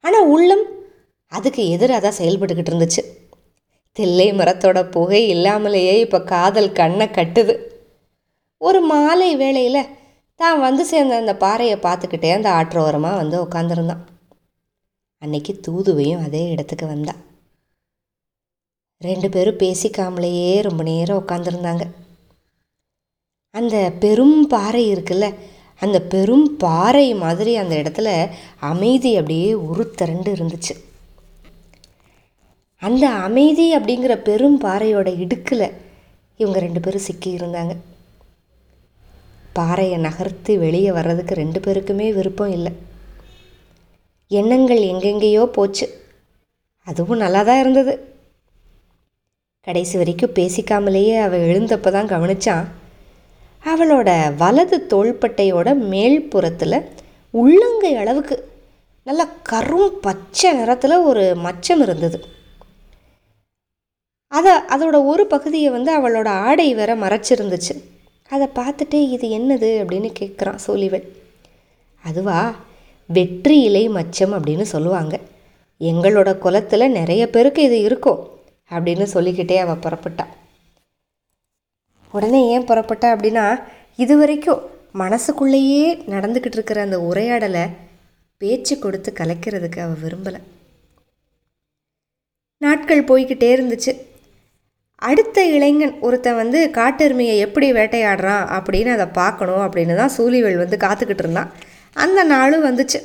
ஆனால் 0.03 0.29
உள்ளம் 0.35 0.63
அதுக்கு 1.31 1.63
எதிராக 1.75 1.99
தான் 2.05 2.19
செயல்பட்டுக்கிட்டு 2.19 2.71
இருந்துச்சு. 2.71 3.01
தில்லை 3.97 4.27
மரத்தோட 4.39 4.79
புகை 4.95 5.21
இல்லாமலேயே 5.35 5.95
இப்போ 6.05 6.19
காதல் 6.33 6.75
கண்ணை 6.79 7.07
கட்டுது. 7.17 7.55
ஒரு 8.61 8.79
மாலை 8.91 9.31
வேளையில் 9.41 9.89
தான் 10.39 10.61
வந்து 10.67 10.83
சேர்ந்த 10.91 11.15
அந்த 11.21 11.33
பாறையை 11.43 11.77
பார்த்துக்கிட்டே 11.87 12.29
அந்த 12.37 12.49
ஆற்றோரமாக 12.59 13.19
வந்து 13.21 13.37
உட்காந்துருந்தான் 13.45 14.05
அன்னைக்கு 15.21 15.53
தூதுவையும் 15.65 16.23
அதே 16.27 16.43
இடத்துக்கு 16.53 16.85
வந்தா. 16.93 17.13
ரெண்டு 19.01 19.29
பேரும் 19.29 19.57
பேசிக்காமலேயே 19.57 20.61
ரொம்ப 20.61 20.83
நேரம் 20.83 21.23
உட்காந்துருந்தாங்க 21.27 21.85
அந்த 23.49 23.91
பெரும் 23.99 24.47
பாறை 24.47 24.93
இருக்குல்ல 24.93 25.35
அந்த 25.79 26.01
பெரும் 26.01 26.57
பாறை 26.57 27.13
மாதிரி 27.13 27.55
அந்த 27.55 27.75
இடத்துல 27.75 28.29
அமைதி 28.59 29.15
அப்படியே 29.15 29.53
உருத்திரண்டு 29.53 30.35
இருந்துச்சு. 30.35 30.73
அந்த 32.77 33.09
அமைதி 33.09 33.77
அப்படிங்கிற 33.77 34.15
பெரும் 34.15 34.61
பாறையோட 34.61 35.19
இடுக்கில் 35.19 35.71
இவங்க 36.37 36.59
ரெண்டு 36.59 36.79
பேரும் 36.79 37.01
சிக்கி 37.01 37.35
இருந்தாங்க. 37.37 37.75
பாறையை 39.53 39.97
நகர்த்தி 39.97 40.57
வெளியே 40.57 40.91
வர்றதுக்கு 40.91 41.33
ரெண்டு 41.35 41.59
பேருக்குமே 41.59 42.13
விருப்பம் 42.13 42.51
இல்லை. 42.51 42.71
எண்ணங்கள் 44.27 44.77
எங்கெங்கேயோ 44.77 45.45
போச்சு. 45.45 45.87
அதுவும் 46.83 47.17
நல்லா 47.17 47.43
தான் 47.43 47.59
இருந்தது. 47.59 48.10
கடைசி 49.67 49.97
வரைக்கும் 49.97 50.35
பேசிக்காமலேயே 50.35 51.15
அவள் 51.21 51.39
எழுந்தப்போ 51.39 51.89
தான் 51.91 52.07
கவனிச்சான். 52.07 52.63
அவளோட 53.63 54.35
வலது 54.35 54.77
தோள்பட்டையோட 54.89 55.75
மேல் 55.91 56.29
புறத்தில் 56.29 56.77
உள்ளங்கை 57.33 57.95
அளவுக்கு 57.95 58.35
நல்ல 59.03 59.27
கரும் 59.49 59.93
பச்சை 60.01 60.53
நிறத்தில் 60.53 60.95
ஒரு 60.97 61.35
மச்சம் 61.43 61.81
இருந்தது. 61.81 62.19
அதை 64.27 64.51
அதோட 64.51 65.05
ஒரு 65.05 65.25
பகுதியை 65.25 65.69
வந்து 65.69 65.91
அவளோட 65.99 66.27
ஆடை 66.27 66.73
வேற 66.73 66.95
மறைச்சிருந்துச்சு. 66.95 67.75
அதை 68.29 68.47
பார்த்துட்டு 68.55 68.99
இது 69.11 69.27
என்னது 69.39 69.71
அப்படின்னு 69.81 70.11
கேட்குறான் 70.19 70.59
சோழிவள் 70.67 71.07
அதுவா? 72.03 72.55
வெற்றி 73.09 73.61
இலை 73.61 73.89
மச்சம் 73.89 74.35
அப்படின்னு 74.37 74.61
சொல்லுவாங்க. 74.61 75.19
எங்களோட 75.81 76.37
குலத்தில் 76.37 76.95
நிறைய 76.99 77.29
பேருக்கு 77.29 77.63
இது 77.63 77.79
இருக்கும். 77.81 78.21
அப்படின்னு 78.71 79.03
சொல்லிக்கிட்டே 79.03 79.57
அவள் 79.57 79.83
புறப்பட்டாள் 79.85 80.31
உடனே 82.11 82.49
ஏன் 82.49 82.67
புறப்பட்டா 82.67 83.07
அப்படின்னா 83.15 83.63
இது 83.95 84.17
வரைக்கும் 84.17 84.61
மனசுக்குள்ளேயே 84.91 85.95
நடந்துக்கிட்டு 85.95 86.57
இருக்கிற 86.57 86.81
அந்த 86.81 86.99
உரையாடலை 87.01 87.65
பேச்சு 88.37 88.79
கொடுத்து 88.79 89.13
கலைக்கிறதுக்கு 89.17 89.79
அவள் 89.79 90.01
விரும்பலை. 90.03 90.39
நாட்கள் 92.57 93.03
போய்கிட்டே 93.03 93.49
இருந்துச்சு. 93.57 93.91
அடுத்த 94.95 95.45
இளைஞன் 95.45 95.99
ஒருத்தன் 95.99 96.35
வந்து 96.35 96.71
காட்டெருமையை 96.73 97.37
எப்படி 97.37 97.71
வேட்டையாடுறான் 97.71 98.43
அப்படின்னு 98.57 98.91
அதை 98.91 99.05
பார்க்கணும் 99.05 99.61
அப்படின்னு 99.61 99.95
தான் 99.95 100.15
சூழிவேல் 100.17 100.61
வந்து 100.63 100.77
காத்துக்கிட்டு 100.77 101.23
இருந்தான். 101.25 101.51
அந்த 101.93 102.23
நாளும் 102.23 102.65
வந்துச்சு. 102.65 102.99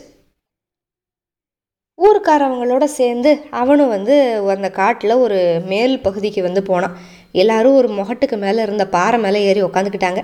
ஊருக்காரவங்களோட 2.04 2.84
சேர்ந்து 2.98 3.30
அவனும் 3.60 3.92
வந்து 3.96 4.14
அந்த 4.54 4.68
காட்டில் 4.78 5.20
ஒரு 5.24 5.38
மேல் 5.70 5.94
பகுதிக்கு 6.06 6.40
வந்து 6.46 6.62
போனான். 6.70 6.96
எல்லாரும் 7.42 7.76
ஒரு 7.80 7.88
முகட்டுக்கு 7.98 8.36
மேலே 8.42 8.60
இருந்த 8.66 8.84
பாறை 8.96 9.18
மேலே 9.24 9.40
ஏறி 9.50 9.62
உக்காந்துக்கிட்டாங்க. 9.68 10.22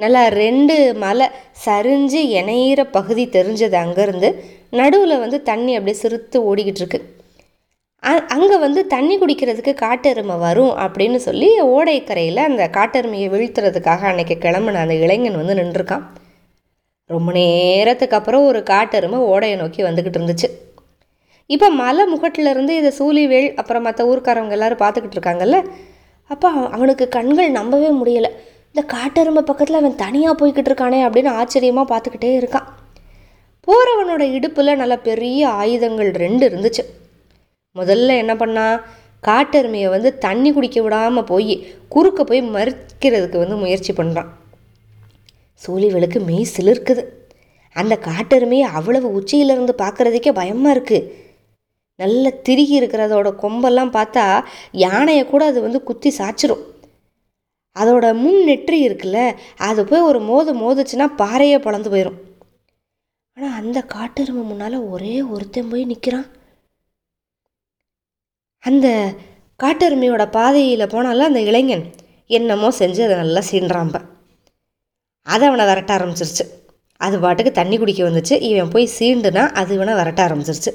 நல்லா 0.00 0.22
ரெண்டு 0.42 0.74
மலை 1.04 1.26
சரிஞ்சு 1.66 2.20
இணையிற 2.40 2.80
பகுதி 2.96 3.24
தெரிஞ்சது 3.36 3.76
அங்கேருந்து. 3.84 4.30
நடுவில் 4.80 5.22
வந்து 5.24 5.38
தண்ணி 5.50 5.72
அப்படியே 5.78 5.98
சிறுத்து 6.02 6.38
ஓடிக்கிட்டு 6.50 6.82
இருக்கு. 6.82 7.00
அங்கே 8.34 8.56
வந்து 8.66 8.80
தண்ணி 8.94 9.14
குடிக்கிறதுக்கு 9.20 9.72
காட்டெருமை 9.84 10.36
வரும் 10.46 10.74
அப்படின்னு 10.84 11.18
சொல்லி 11.28 11.48
ஓடைக்கரையில் 11.76 12.46
அந்த 12.50 12.64
காட்டெருமையை 12.76 13.28
வீழ்த்துறதுக்காக 13.34 14.04
அன்றைக்கி 14.10 14.36
கிளம்புன 14.44 14.82
அந்த 14.84 14.96
இளைஞன் 15.04 15.40
வந்து 15.40 15.58
நின்றுருக்கான். 15.60 16.04
ரொம்ப 17.10 17.30
நேரத்துக்கு 17.40 18.16
அப்புறம் 18.20 18.46
ஒரு 18.50 18.60
காட்டெருமை 18.72 19.18
ஓடையை 19.32 19.56
நோக்கி 19.62 19.82
வந்துக்கிட்டு 19.88 20.18
இருந்துச்சு. 20.20 20.48
இப்போ 21.54 21.66
மலை 21.80 22.04
முகட்டிலேருந்து 22.12 22.72
இதை 22.78 22.90
சூழிவேல் 22.98 23.48
அப்புறம் 23.60 23.84
மற்ற 23.86 24.04
ஊர்க்காரவங்க 24.10 24.54
எல்லாரும் 24.56 24.80
பார்த்துக்கிட்டு 24.82 25.16
இருக்காங்கல்ல? 25.18 25.58
அப்போ 26.30 26.48
அவனுக்கு 26.76 27.04
கண்கள் 27.16 27.50
நம்பவே 27.58 27.90
முடியலை. 27.98 28.30
இந்த 28.70 28.82
காட்டெருமை 28.94 29.42
பக்கத்தில் 29.50 29.80
அவன் 29.80 30.00
தனியாக 30.04 30.34
போய்கிட்டு 30.40 30.70
இருக்கானே 30.70 30.98
அப்படின்னு 31.06 31.30
ஆச்சரியமாக 31.40 31.86
பார்த்துக்கிட்டே 31.92 32.30
இருக்கான். 32.40 32.66
போகிறவனோட 33.68 34.22
இடுப்பில் 34.36 34.80
நல்ல 34.80 34.94
பெரிய 35.08 35.40
ஆயுதங்கள் 35.60 36.10
ரெண்டு 36.24 36.42
இருந்துச்சு. 36.48 36.82
முதல்ல 37.76 38.16
என்ன 38.22 38.34
பண்ணா 38.42 38.66
காட்டெருமையை 39.28 39.88
வந்து 39.94 40.10
தண்ணி 40.24 40.50
குடிக்க 40.56 40.80
விடாமல் 40.82 41.28
போய் 41.30 41.54
குறுக்க 41.94 42.20
போய் 42.24 42.42
மறிக்கிறதுக்கு 42.56 43.38
வந்து 43.44 43.56
முயற்சி 43.62 43.92
பண்ணுறான் 44.00 44.30
சூழிவளுக்கு 45.62 46.18
மெய் 46.28 46.52
சிலிர்க்குது. 46.56 47.04
அந்த 47.76 47.94
காட்டெருமையை 48.08 48.66
அவ்வளவு 48.78 49.08
உச்சியிலிருந்து 49.18 49.74
பார்க்குறதுக்கே 49.82 50.32
பயமாக 50.40 50.74
இருக்குது 50.76 51.24
நல்லா 51.98 52.30
திருகி 52.42 52.74
இருக்கிறதோட 52.80 53.28
கொம்பெல்லாம் 53.42 53.92
பார்த்தா 53.96 54.24
யானையை 54.84 55.24
கூட 55.26 55.42
அது 55.50 55.60
வந்து 55.60 55.80
குத்தி 55.82 56.10
சாச்சிரும் 56.18 56.64
அதோட 57.76 58.06
முன் 58.14 58.40
நெற்றி 58.44 58.78
இருக்குல்ல 58.88 59.20
அது 59.68 59.80
போய் 59.84 60.06
ஒரு 60.10 60.20
மோது 60.20 60.52
மோதுச்சுன்னா 60.62 61.06
பாறையே 61.22 61.58
பழந்து 61.58 61.92
போயிடும் 61.94 62.18
ஆனால் 63.36 63.56
அந்த 63.60 63.78
காட்டெருமை 63.94 64.42
முன்னால் 64.42 64.76
ஒரே 64.92 65.14
ஒருத்தன் 65.34 65.70
போய் 65.70 65.90
நிற்கிறான் 65.92 66.28
அந்த 68.64 68.86
காட்டெருமையோட 69.60 70.24
பாதையில் 70.30 70.92
போனால 70.94 71.28
அந்த 71.30 71.40
இளைஞன் 71.40 71.86
என்னமோ 72.30 72.70
செஞ்சு 72.78 73.02
அதை 73.06 73.16
நல்லா 73.16 73.42
சீன்றாம்ப 73.50 73.98
அதை 75.26 75.44
அவனை 75.48 75.64
விரட்ட 75.66 75.90
ஆரம்பிச்சிருச்சு. 75.96 76.44
அது 77.00 77.16
பாட்டுக்கு 77.20 77.52
தண்ணி 77.52 77.76
குடிக்க 77.78 78.02
வந்துச்சு. 78.08 78.34
இவன் 78.50 78.72
போய் 78.74 78.86
சீண்டுனா 78.98 79.44
அது 79.60 79.70
இவனை 79.74 79.94
விரட்ட 79.94 80.20
ஆரம்பிச்சிருச்சு. 80.26 80.72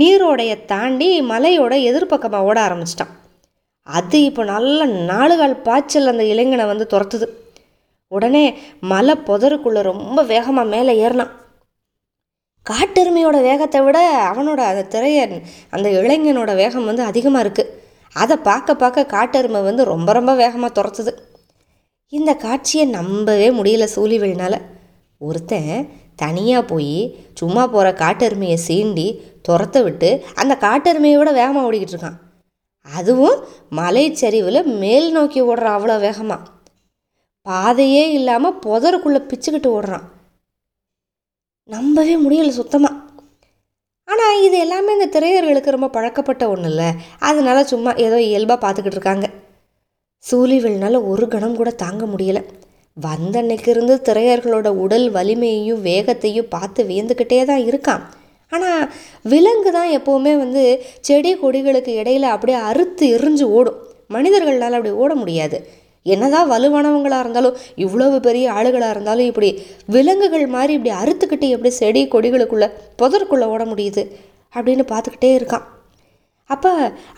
நீரோடைய 0.00 0.52
தாண்டி 0.72 1.08
மலையோட 1.30 1.74
எதிர்பக்கமாக 1.88 2.48
ஓட 2.48 2.58
ஆரம்பிச்சிட்டான். 2.66 3.12
அது 3.86 4.18
இப்போ 4.28 4.42
நல்ல 4.54 4.86
நாளுகால் 5.10 5.56
பாய்ச்சல் 5.66 6.12
அந்த 6.12 6.24
இளைஞனை 6.32 6.64
வந்து 6.70 6.86
துரத்துது. 6.92 7.26
உடனே 8.12 8.44
மலை 8.92 9.14
புதருக்குள்ளே 9.28 9.82
ரொம்ப 9.92 10.18
வேகமாக 10.32 10.72
மேலே 10.74 10.92
ஏறினான். 11.04 11.32
காட்டெருமையோட 12.66 13.36
வேகத்தை 13.48 13.80
விட 13.86 13.98
அவனோட 14.30 14.60
அந்த 14.70 14.82
திரைய 14.94 15.18
அந்த 15.74 15.88
இளைஞனோட 16.00 16.50
வேகம் 16.62 16.88
வந்து 16.90 17.02
அதிகமாக 17.10 17.44
இருக்குது 17.44 17.72
அதை 18.16 18.36
பார்க்க 18.48 18.80
பார்க்க 18.82 19.10
காட்டெருமை 19.14 19.60
வந்து 19.68 19.82
ரொம்ப 19.92 20.10
ரொம்ப 20.18 20.32
வேகமாக 20.42 20.72
துரத்துது. 20.78 21.12
இந்த 22.12 22.30
காட்சியை 22.44 22.84
நம்பவே 22.98 23.48
முடியல 23.58 23.86
சூழிவேல்னால் 23.94 24.58
ஒருத்தன் 25.20 25.70
தனியாக 26.22 26.68
போய் 26.72 26.96
சும்மா 27.40 27.62
போகிற 27.74 27.88
காட்டெருமையை 28.02 28.58
சீண்டி 28.66 29.06
துரத்த 29.48 29.82
விட்டு 29.86 30.10
அந்த 30.40 30.52
காட்டெருமையை 30.66 31.16
விட 31.18 31.30
வேகமாக 31.40 31.66
ஓடிக்கிட்டு 31.68 31.96
இருக்கான். 31.96 32.18
அதுவும் 32.86 33.38
மலைச்சரிவில் 33.78 34.68
மேல் 34.82 35.08
நோக்கி 35.16 35.40
ஓடுறான் 35.50 35.76
அவ்வளோ 35.76 35.96
வேகமாக 36.06 36.44
பாதையே 37.46 38.04
இல்லாமல் 38.18 38.58
புதருக்குள்ளே 38.64 39.20
பிச்சுக்கிட்டு 39.30 39.68
ஓடுறான். 39.76 40.06
நம்பவே 41.74 42.14
முடியல 42.24 42.52
சுத்தமாக 42.60 42.94
ஆனால் 44.08 44.42
இது 44.46 44.56
எல்லாமே 44.64 44.90
இந்த 44.96 45.06
திரையர்களுக்கு 45.14 45.74
ரொம்ப 45.74 45.88
பழக்கப்பட்ட 45.94 46.42
ஒன்றும் 46.52 46.70
இல்லை 46.72 46.88
அதனால 47.28 47.58
சும்மா 47.70 47.92
ஏதோ 48.06 48.18
இயல்பாக 48.26 48.58
பார்த்துக்கிட்டு 48.64 48.98
இருக்காங்க. 48.98 49.26
சூழிவெளினால 50.24 51.00
ஒரு 51.10 51.24
கணம் 51.32 51.58
கூட 51.60 51.70
தாங்க 51.82 52.04
முடியல. 52.12 52.40
வந்தன்னைக்கு 53.04 53.68
இருந்து 53.72 53.94
திரையர்களோட 54.08 54.68
உடல் 54.84 55.06
வலிமையையும் 55.16 55.80
வேகத்தையும் 55.88 56.52
பார்த்து 56.54 56.82
வியந்துக்கிட்டே 56.90 57.40
தான் 57.50 57.64
இருக்கான். 57.70 58.04
ஆனால் 58.52 58.84
விலங்கு 59.32 59.70
தான் 59.76 59.90
எப்போவுமே 59.98 60.32
வந்து 60.42 60.62
செடி 61.08 61.32
கொடிகளுக்கு 61.40 61.92
இடையில 62.02 62.30
அப்படியே 62.34 62.58
அறுத்து 62.70 63.06
எரிஞ்சு 63.16 63.46
ஓடும். 63.58 63.80
மனிதர்களால் 64.14 64.76
அப்படி 64.78 64.92
ஓட 65.04 65.12
முடியாது. 65.22 65.58
என்னதான் 66.06 66.50
வலுவானவங்களாக 66.50 67.24
இருந்தாலும் 67.24 67.56
இவ்வளவு 67.84 68.16
பெரிய 68.26 68.46
ஆளுகளாக 68.58 68.94
இருந்தாலும் 68.94 69.28
இப்படி 69.30 69.48
விலங்குகள் 69.94 70.46
மாதிரி 70.56 70.72
இப்படி 70.78 70.92
அறுத்துக்கிட்டு 71.02 71.46
எப்படி 71.54 71.72
செடி 71.80 72.02
கொடிகளுக்குள்ளே 72.12 72.68
புதற்குள்ளே 73.00 73.48
ஓட 73.54 73.64
முடியுது 73.72 74.04
அப்படின்னு 74.54 74.84
பார்த்துக்கிட்டே 74.92 75.30
இருக்கான். 75.38 75.66
அப்போ 76.50 76.72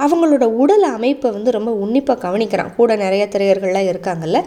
அவங்களோட 0.04 0.44
உடல் 0.62 0.87
அமைப்பை 0.97 1.30
வந்து 1.37 1.50
ரொம்ப 1.56 1.70
உன்னிப்பாக 1.85 2.23
கவனிக்கிறான். 2.26 2.75
கூட 2.78 2.90
நிறைய 3.04 3.25
திரையர்கள்லாம் 3.35 3.90
இருக்காங்கல்ல. 3.92 4.40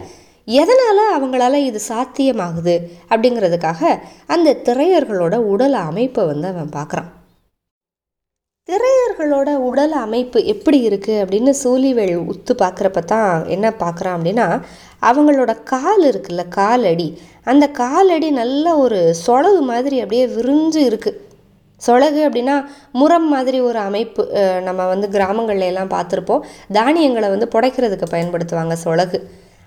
எதனால் 0.48 1.02
அவங்களால 1.16 1.54
இது 1.70 1.80
சாத்தியமாகுது 1.88 2.76
அப்படிங்கிறதுக்காக 3.10 3.80
அந்த 4.34 4.58
திரையர்களோட 4.68 5.34
உடல் 5.54 5.76
அமைப்பை 5.88 6.22
வந்து 6.30 6.48
அவன் 6.52 6.72
பார்க்குறான். 6.78 7.10
திரையர்களோட 8.68 9.50
உடல் 9.68 9.94
அமைப்பு 10.04 10.38
எப்படி 10.52 10.78
இருக்குது 10.88 11.20
அப்படின்னு 11.22 11.52
சூழிவேல் 11.62 12.14
உத்து 12.32 12.52
பார்க்குறப்ப 12.62 13.00
தான் 13.12 13.32
என்ன 13.54 13.66
பார்க்குறான் 13.82 14.16
அப்படின்னா 14.18 14.46
அவங்களோட 15.10 15.52
கால் 15.72 16.04
இருக்குல்ல 16.10 16.42
காலடி. 16.58 17.08
அந்த 17.50 17.64
காலடி 17.82 18.30
நல்ல 18.42 18.74
ஒரு 18.84 19.00
சொலகு 19.26 19.62
மாதிரி 19.70 19.96
அப்படியே 20.02 20.26
விரிஞ்சு 20.36 20.80
இருக்குது 20.90 21.20
சொலகு 21.80 22.20
அப்படின்னா 22.26 22.56
முரம் 23.00 23.28
மாதிரி 23.34 23.60
ஒரு 23.68 23.78
அமைப்பு 23.88 24.24
நம்ம 24.66 24.86
வந்து 24.92 25.06
கிராமங்கள்ல 25.16 25.70
எல்லாம் 25.72 25.94
பார்த்துருப்போம். 25.94 26.44
தானியங்களை 26.78 27.30
வந்து 27.34 27.48
புடைக்கிறதுக்கு 27.54 28.08
பயன்படுத்துவாங்க 28.14 28.76
சொலகு. 28.86 29.20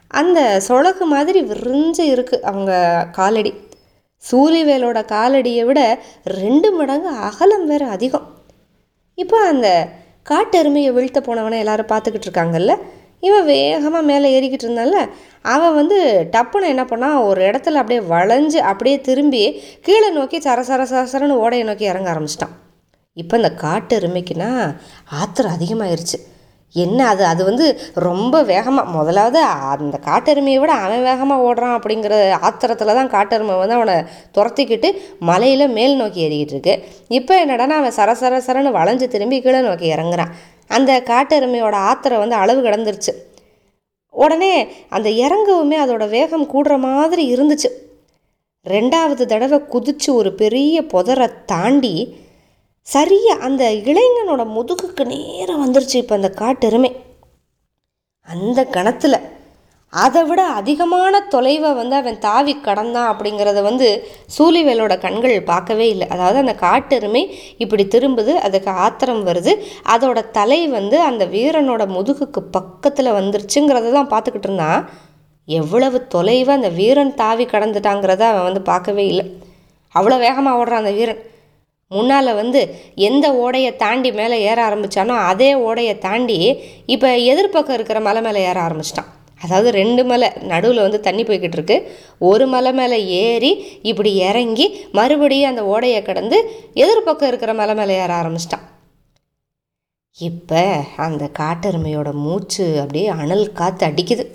அந்த 0.08 0.40
சொலகு 0.68 1.06
மாதிரி 1.14 1.42
விரிஞ்சு 1.42 2.04
இருக்குது 2.14 2.46
அவங்க 2.50 2.72
காலடி. 3.12 3.54
சூரியவேலோட 4.24 5.00
காலடியை 5.14 5.64
விட 5.66 5.82
ரெண்டு 6.24 6.70
மடங்கு 6.72 7.10
அகலம் 7.30 7.66
வேறு 7.66 7.88
அதிகம். 7.96 8.28
இப்போ 9.16 9.38
அந்த 9.52 9.68
காட்டெருமையை 10.30 10.92
வீழ்த்த 10.94 11.20
போனவனை 11.26 11.58
எல்லாரும் 11.64 11.92
பார்த்துக்கிட்டு 11.92 12.28
இருக்காங்கல்ல? 12.30 12.76
இவன் 13.20 13.46
வேகமாக 13.46 14.08
மேலே 14.10 14.28
ஏறிக்கிட்டு 14.36 14.66
இருந்தால 14.68 14.96
அவன் 15.54 15.76
வந்து 15.76 15.98
டப்புன்னு 16.34 16.72
என்ன 16.74 16.84
பண்ணான் 16.84 17.24
ஒரு 17.28 17.42
இடத்துல 17.50 17.82
அப்படியே 17.82 18.02
வளைஞ்சு 18.14 18.60
அப்படியே 18.72 18.98
திரும்பி 19.02 19.44
கீழே 19.82 20.10
நோக்கி 20.10 20.38
சர 20.38 20.60
சர 20.70 20.84
சரசரன்னு 20.92 21.42
ஓடையை 21.44 21.66
நோக்கி 21.66 21.86
இறங்க 21.86 22.10
ஆரம்பிச்சிட்டான். 22.14 22.56
இப்போ 23.14 23.36
இந்த 23.38 23.52
காட்டெருமைக்குன்னா 23.62 24.50
ஆத்திரம் 25.20 25.56
அதிகமாயிருச்சு. 25.58 26.18
என்ன 26.84 27.00
அது? 27.12 27.24
அது 27.26 27.42
வந்து 27.50 27.66
ரொம்ப 28.08 28.42
வேகமாக 28.52 28.94
முதலாவது 28.96 29.40
அந்த 29.84 29.98
காட்டெருமையை 30.08 30.60
விட 30.64 30.74
அவன் 30.86 31.06
வேகமாக 31.10 31.46
ஓடுறான் 31.48 31.76
அப்படிங்கிற 31.78 32.16
ஆத்திரத்தில் 32.48 32.98
தான் 33.00 33.12
காட்டெருமை 33.16 33.56
வந்து 33.60 33.78
அவனை 33.80 33.96
துரத்திக்கிட்டு 34.38 34.92
மலையில் 35.30 35.74
மேல் 35.78 35.96
நோக்கி 36.02 36.22
ஏறிக்கிட்டு 36.28 36.56
இருக்கு 36.56 36.76
இப்போ 37.20 37.36
என்னடானா 37.46 37.78
அவன் 37.82 37.98
சர 38.00 38.16
சர 38.24 38.42
சரன்னு 38.48 38.78
வளைஞ்சு 38.80 39.08
திரும்பி 39.16 39.40
கீழே 39.46 39.62
நோக்கி 39.70 39.88
இறங்குறான். 39.96 40.34
அந்த 40.78 40.92
காட்டெருமையோட 41.12 41.76
ஆத்திரம் 41.90 42.22
வந்து 42.24 42.38
அளவு 42.42 42.60
கிடந்துருச்சு. 42.68 43.14
உடனே 44.16 44.54
அந்த 44.90 45.10
இறங்கவுமே 45.26 45.78
அதோட 45.86 46.06
வேகம் 46.10 46.46
கூடுற 46.54 46.76
மாதிரி 46.78 47.24
இருந்துச்சு. 47.36 47.70
ரெண்டாவது 48.66 49.24
தடவை 49.32 49.58
குதிச்சு 49.74 50.10
ஒரு 50.20 50.30
பெரிய 50.34 50.76
புதரை 50.94 51.28
தாண்டி 51.52 51.96
சரியாக 52.88 53.44
அந்த 53.48 53.64
இளைஞனோட 53.92 54.42
முதுகுக்கு 54.56 55.04
நேரம் 55.14 55.64
வந்துருச்சு 55.64 55.98
இப்போ 56.02 56.16
அந்த 56.20 56.30
காட்டெருமை 56.42 56.92
அந்த 58.28 58.60
கணத்தில் 58.76 59.18
அதை 59.94 60.22
விட 60.30 60.42
அதிகமான 60.60 61.20
தொலைவை 61.34 61.70
வந்து 61.80 61.96
அவன் 62.00 62.18
தாவி 62.26 62.54
கடந்தான் 62.68 63.10
அப்படிங்கிறத 63.12 63.60
வந்து 63.68 63.88
சூழிவேலோட 64.36 64.94
கண்கள் 65.04 65.36
பார்க்கவே 65.52 65.86
இல்லை. 65.94 66.08
அதாவது 66.14 66.38
அந்த 66.44 66.56
காட்டெருமை 66.64 67.22
இப்படி 67.64 67.84
திரும்புது 67.94 68.34
அதுக்கு 68.48 68.72
ஆத்திரம் 68.86 69.22
வருது 69.30 69.54
அதோட 69.94 70.22
தலை 70.38 70.60
வந்து 70.78 70.98
அந்த 71.10 71.26
வீரனோட 71.36 71.86
முதுகுக்கு 71.98 72.42
பக்கத்தில் 72.58 73.16
வந்துருச்சுங்கிறத 73.20 73.94
தான் 73.98 74.12
பார்த்துக்கிட்டு 74.14 74.50
இருந்தான். 74.50 74.82
எவ்வளவு 75.48 76.00
தொலைவை 76.16 76.54
அந்த 76.60 76.72
வீரன் 76.80 77.16
தாவி 77.22 77.48
கடந்துட்டாங்கிறத 77.54 78.26
அவன் 78.32 78.48
வந்து 78.50 78.64
பார்க்கவே 78.72 79.06
இல்லை. 79.14 79.26
அவ்வளோ 79.96 80.18
வேகமாக 80.28 80.60
ஓடுறான் 80.62 80.84
அந்த 80.84 80.94
வீரன். 81.00 81.24
முன்னால் 81.94 82.38
வந்து 82.40 82.62
எந்த 83.08 83.26
ஓடையை 83.44 83.72
தாண்டி 83.84 84.10
மேலே 84.20 84.38
ஏற 84.50 84.60
ஆரம்பித்தானோ 84.70 85.16
அதே 85.32 85.50
ஓடையை 85.68 85.94
தாண்டி 86.06 86.38
இப்போ 86.96 87.10
எதிர்பக்கம் 87.32 87.78
இருக்கிற 87.78 88.00
மலை 88.08 88.22
மேலே 88.28 88.40
ஏற 88.52 88.58
ஆரம்பிச்சிட்டான். 88.68 89.10
அதாவது 89.44 89.70
ரெண்டு 89.78 90.02
மலை 90.10 90.28
நடுவில் 90.52 90.84
வந்து 90.86 91.00
தண்ணி 91.08 91.24
போய்கிட்டு 91.24 91.58
இருக்கு. 91.58 91.78
ஒரு 92.30 92.46
மலை 92.54 92.72
மேலே 92.80 92.98
ஏறி 93.24 93.52
இப்படி 93.90 94.12
இறங்கி 94.30 94.66
மறுபடியும் 95.00 95.52
அந்த 95.52 95.64
ஓடையை 95.74 96.00
கடந்து 96.08 96.38
எதிர்பக்கம் 96.84 97.30
இருக்கிற 97.32 97.54
மலை 97.62 97.76
மேலே 97.80 97.96
ஏற 98.04 98.14
ஆரம்பிச்சிட்டான். 98.22 98.66
இப்போ 100.20 100.64
அந்த 101.06 101.24
காட்டெருமையோட 101.42 102.10
மூச்சு 102.26 102.66
அப்படியே 102.82 103.08
அனல் 103.22 103.46
காற்று 103.60 103.86
அடிக்குது. 103.90 104.26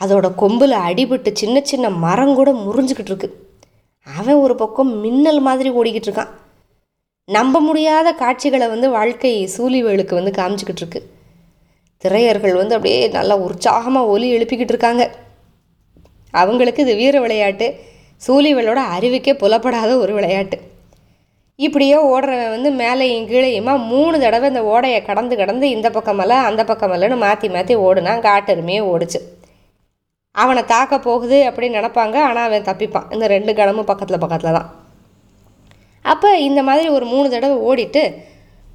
அதோட 0.00 0.26
கொம்பில் 0.42 0.76
அடிபட்டு 0.88 1.30
சின்ன 1.40 1.56
சின்ன 1.70 1.86
மரம் 2.04 2.34
கூட 2.40 2.50
முறிஞ்சிக்கிட்டு 2.66 3.12
இருக்குது 3.12 3.36
அவன் 4.18 4.42
ஒரு 4.44 4.54
பக்கம் 4.54 4.90
மின்னல் 5.00 5.40
மாதிரி 5.40 5.70
ஓடிக்கிட்டு 5.70 6.08
இருக்கான். 6.10 6.32
நம்ப 7.28 7.60
முடியாத 7.60 8.12
காட்சிகளை 8.12 8.68
வந்து 8.68 8.90
வாழ்க்கை 8.90 9.32
சூழிவேலுக்கு 9.56 10.14
வந்து 10.14 10.32
காமிச்சிக்கிட்டு 10.38 10.82
இருக்கு. 10.84 11.00
திரையர்கள் 12.04 12.54
வந்து 12.60 12.74
அப்படியே 12.74 13.08
நல்லா 13.08 13.36
உற்சாகமாக 13.36 14.06
ஒலி 14.06 14.28
எழுப்பிக்கிட்டு 14.36 14.74
இருக்காங்க. 14.74 15.04
அவங்களுக்கு 16.30 16.82
இது 16.82 16.94
வீர 16.94 17.20
விளையாட்டு. 17.20 17.66
சூழிவேலோட 18.26 18.80
அறிவுக்கே 18.96 19.32
புலப்படாத 19.42 19.90
ஒரு 19.98 20.12
விளையாட்டு. 20.12 20.58
இப்படியே 21.56 21.96
ஓடுறவன் 22.12 22.54
வந்து 22.56 22.70
மேலேயும் 22.82 23.26
கீழேயுமா 23.30 23.72
மூணு 23.86 24.20
தடவை 24.20 24.48
இந்த 24.48 24.62
ஓடையை 24.64 25.02
கடந்து 25.02 25.36
கடந்து 25.36 25.70
இந்த 25.70 25.90
பக்கமெல்லாம் 25.90 26.44
அந்த 26.44 26.64
பக்கமல்லன்னு 26.64 27.16
மாற்றி 27.16 27.48
மாற்றி 27.48 27.76
ஓடுனான் 27.76 28.24
காட்டெருமையே 28.28 28.80
ஓடுச்சு. 28.92 29.20
அவனை 30.34 30.62
தாக்க 30.64 30.98
போகுது 30.98 31.38
அப்படின்னு 31.48 31.78
நினப்பாங்க 31.78 32.16
ஆனால் 32.28 32.46
அவன் 32.48 32.68
தப்பிப்பான். 32.68 33.08
இந்த 33.14 33.26
ரெண்டு 33.34 33.52
கணமும் 33.54 33.88
பக்கத்தில் 33.90 34.22
பக்கத்தில் 34.24 34.56
தான். 34.58 34.68
அப்போ 36.04 36.28
இந்த 36.48 36.60
மாதிரி 36.68 36.88
ஒரு 36.96 37.06
மூணு 37.12 37.26
தடவை 37.30 37.56
ஓடிட்டு 37.70 38.02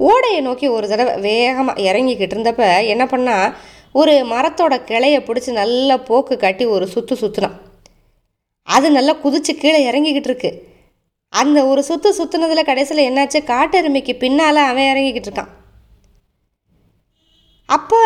ஓடையை 0.09 0.39
நோக்கி 0.47 0.67
ஒரு 0.67 0.85
தடவை 0.88 1.13
வேகமாக 1.27 1.83
இறங்கிக்கிட்டு 1.89 2.35
இருந்தப்ப 2.35 2.63
என்ன 2.93 3.03
பண்ணால் 3.05 3.53
ஒரு 4.00 4.13
மரத்தோட 4.31 4.75
கிளையை 4.89 5.19
பிடிச்சி 5.27 5.51
நல்லா 5.62 5.95
போக்கு 6.09 6.35
காட்டி 6.38 6.65
ஒரு 6.75 6.85
சுற்று 6.93 7.15
சுற்றுனான் 7.21 7.57
அது 8.75 8.88
நல்லா 8.91 9.13
குதிச்சு 9.24 9.53
கீழே 9.62 9.79
இறங்கிக்கிட்டு 9.89 10.29
இருக்கு. 10.31 10.51
அந்த 11.33 11.59
ஒரு 11.71 11.81
சுற்று 11.83 12.09
சுற்றுனதில் 12.17 12.67
கடைசியில் 12.69 13.07
என்னாச்சு? 13.09 13.39
காட்டெருமைக்கு 13.51 14.13
பின்னால் 14.24 14.59
அவன் 14.71 14.89
இறங்கிக்கிட்டு 14.91 15.29
இருக்கான். 15.29 15.51
அப்போ 17.69 18.00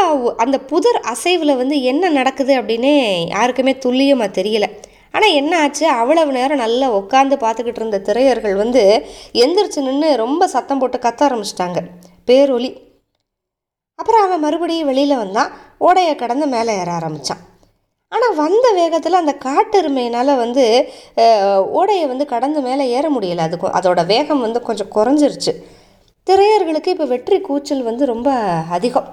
அந்த 0.43 0.57
புதர் 0.69 0.99
அசைவில் 1.11 1.59
வந்து 1.61 1.77
என்ன 1.91 2.09
நடக்குது 2.17 2.53
அப்படின்னே 2.59 2.93
யாருக்குமே 3.35 3.73
துல்லியமாக 3.85 4.35
தெரியல. 4.37 4.67
ஆனால் 5.15 5.35
என்ன 5.39 5.53
ஆச்சு? 5.63 5.85
அவ்வளவு 6.01 6.31
நேரம் 6.37 6.61
நல்லா 6.63 6.87
உட்காந்து 6.99 7.35
பார்த்துக்கிட்டு 7.43 7.81
இருந்த 7.81 7.99
திரையர்கள் 8.07 8.55
வந்து 8.63 8.83
எந்திரிச்சு 9.43 9.81
நின்று 9.87 10.09
ரொம்ப 10.23 10.47
சத்தம் 10.53 10.81
போட்டு 10.81 10.97
கத்த 11.05 11.27
ஆரம்பிச்சிட்டாங்க. 11.27 11.79
பேரொலி 12.29 12.71
அப்புறம் 13.99 14.23
அவன் 14.25 14.43
மறுபடியும் 14.45 14.89
வெளியில் 14.91 15.21
வந்தான். 15.23 15.53
ஓடையை 15.87 16.13
கடந்து 16.23 16.45
மேலே 16.55 16.73
ஏற 16.81 16.89
ஆரம்பித்தான் 16.99 17.41
ஆனால் 18.11 18.37
வந்த 18.43 18.67
வேகத்தில் 18.79 19.21
அந்த 19.21 19.33
காட்டெருமையினால் 19.47 20.39
வந்து 20.43 20.63
ஓடையை 21.79 22.05
வந்து 22.11 22.25
கடந்து 22.33 22.59
மேலே 22.67 22.83
ஏற 22.97 23.05
முடியலை. 23.15 23.43
அது 23.47 23.57
அதோட 23.79 24.01
வேகம் 24.13 24.45
வந்து 24.45 24.59
கொஞ்சம் 24.67 24.93
குறைஞ்சிருச்சு. 24.95 25.53
திரையர்களுக்கு 26.27 26.93
இப்போ 26.95 27.07
வெற்றி 27.15 27.37
கூச்சல் 27.47 27.87
வந்து 27.89 28.05
ரொம்ப 28.13 28.31
அதிகம். 28.77 29.09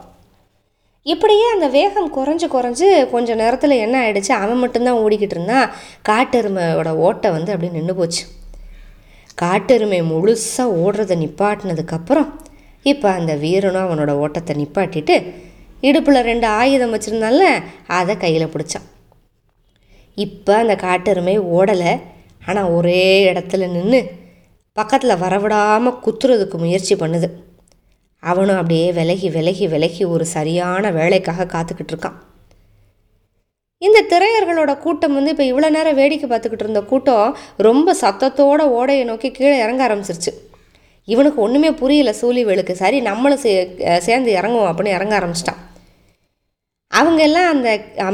இப்படியே 1.13 1.45
அந்த 1.55 1.67
வேகம் 1.77 2.09
குறைஞ்சு 2.17 2.47
குறைஞ்சு 2.55 2.87
கொஞ்சம் 3.11 3.41
நேரத்தில் 3.41 3.83
என்ன 3.83 3.97
ஆகிடுச்சு 4.05 4.33
அவன் 4.43 4.63
மட்டும்தான் 4.63 5.01
ஓடிக்கிட்டு 5.03 5.37
இருந்தான். 5.37 5.69
காட்டெருமையோட 6.09 6.91
ஓட்டை 7.07 7.29
வந்து 7.37 7.53
அப்படியே 7.53 7.75
நின்று 7.77 7.95
போச்சு. 8.01 8.23
காட்டெருமை 9.43 10.01
முழுசாக 10.11 10.75
ஓடுறதை 10.85 11.17
நிப்பாட்டினதுக்கப்புறம் 11.23 12.29
இப்போ 12.93 13.09
அந்த 13.19 13.33
வீரனும் 13.45 13.87
அவனோட 13.87 14.13
ஓட்டத்தை 14.25 14.55
நிப்பாட்டிட்டு 14.63 15.15
இடுப்பில் 15.89 16.27
ரெண்டு 16.31 16.47
ஆயுதம் 16.59 16.95
வச்சுருந்தால 16.95 17.49
அதை 17.99 18.15
கையில் 18.17 18.53
பிடிச்சான். 18.53 18.87
இப்போ 20.27 20.53
அந்த 20.63 20.75
காட்டெருமை 20.87 21.39
ஓடலை. 21.57 21.93
ஆனால் 22.49 22.73
ஒரே 22.79 23.03
இடத்துல 23.33 23.69
நின்று 23.77 24.01
பக்கத்தில் 24.77 25.21
வரவிடாமல் 25.25 26.01
குத்துறதுக்கு 26.05 26.57
முயற்சி 26.65 26.95
பண்ணுது. 26.95 27.29
அவனும் 28.23 28.57
அப்படியே 28.57 28.93
விலகி 28.93 29.29
விலகி 29.31 29.67
விலகி 29.69 30.05
ஒரு 30.05 30.25
சரியான 30.27 30.91
வேலைக்காக 30.91 31.47
காத்துக்கிட்டு 31.55 31.93
இருக்கான். 31.95 32.17
இந்த 33.79 33.99
திரையர்களோட 34.13 34.79
கூட்டம் 34.79 35.15
வந்து 35.15 35.33
இப்போ 35.35 35.45
இவ்வளோ 35.45 35.69
நேரம் 35.71 35.95
வேடிக்கை 35.95 36.29
பார்த்துக்கிட்டு 36.31 36.65
இருந்த 36.67 36.83
கூட்டம் 36.83 37.37
ரொம்ப 37.57 37.95
சத்தத்தோட 38.01 38.61
ஓடையை 38.79 39.05
நோக்கி 39.05 39.31
கீழே 39.31 39.59
இறங்க 39.59 39.81
ஆரம்பிச்சிருச்சு. 39.89 40.33
இவனுக்கு 41.05 41.41
ஒன்றுமே 41.43 41.71
புரியல 41.73 42.15
சூழிவேலுக்கு 42.21 42.73
சரி 42.73 43.01
நம்மளும் 43.01 43.43
சே 43.45 43.53
சேர்ந்து 44.07 44.31
இறங்குவோம் 44.39 44.71
அப்படின்னு 44.71 44.97
இறங்க 44.99 45.15
ஆரம்பிச்சிட்டான். 45.19 45.61
அவங்க 46.93 47.23
எல்லாம் 47.23 47.51
அந்த 47.55 47.71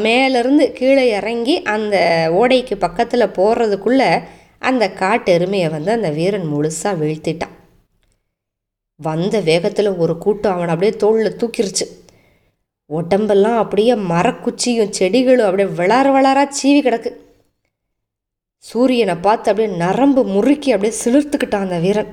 மேலேருந்து 0.07 0.73
கீழே 0.73 1.07
இறங்கி 1.19 1.63
அந்த 1.63 1.97
ஓடைக்கு 2.41 2.75
பக்கத்தில் 2.75 3.35
போகிறதுக்குள்ளே 3.39 4.11
அந்த 4.59 4.85
காட்டு 4.91 5.39
எருமையை 5.39 5.71
வந்து 5.71 5.91
அந்த 5.93 6.11
வீரன் 6.11 6.49
முழுசாக 6.53 7.01
வீழ்த்திட்டான். 7.03 7.57
வந்த 9.07 9.37
வேகத்தில் 9.51 9.99
ஒரு 10.05 10.15
கூட்டம் 10.25 10.55
அவனை 10.57 10.73
அப்படியே 10.75 10.95
தோளில் 11.03 11.39
தூக்கிருச்சு. 11.41 11.87
உடம்பெல்லாம் 12.91 13.59
அப்படியே 13.65 13.95
மரக்குச்சியும் 14.13 14.95
செடிகளும் 14.99 15.49
அப்படியே 15.49 15.69
விளார 15.81 16.07
விளாரா 16.17 16.45
சீவி 16.59 16.81
கிடக்கு. 16.87 17.11
சூரியனை 18.65 19.15
பார்த்து 19.27 19.51
அப்படியே 19.51 19.71
நரம்பு 19.85 20.23
முறுக்கி 20.35 20.73
அப்படியே 20.75 20.95
சிலிர்த்துக்கிட்டான் 21.05 21.67
அந்த 21.67 21.79
வீரன். 21.85 22.11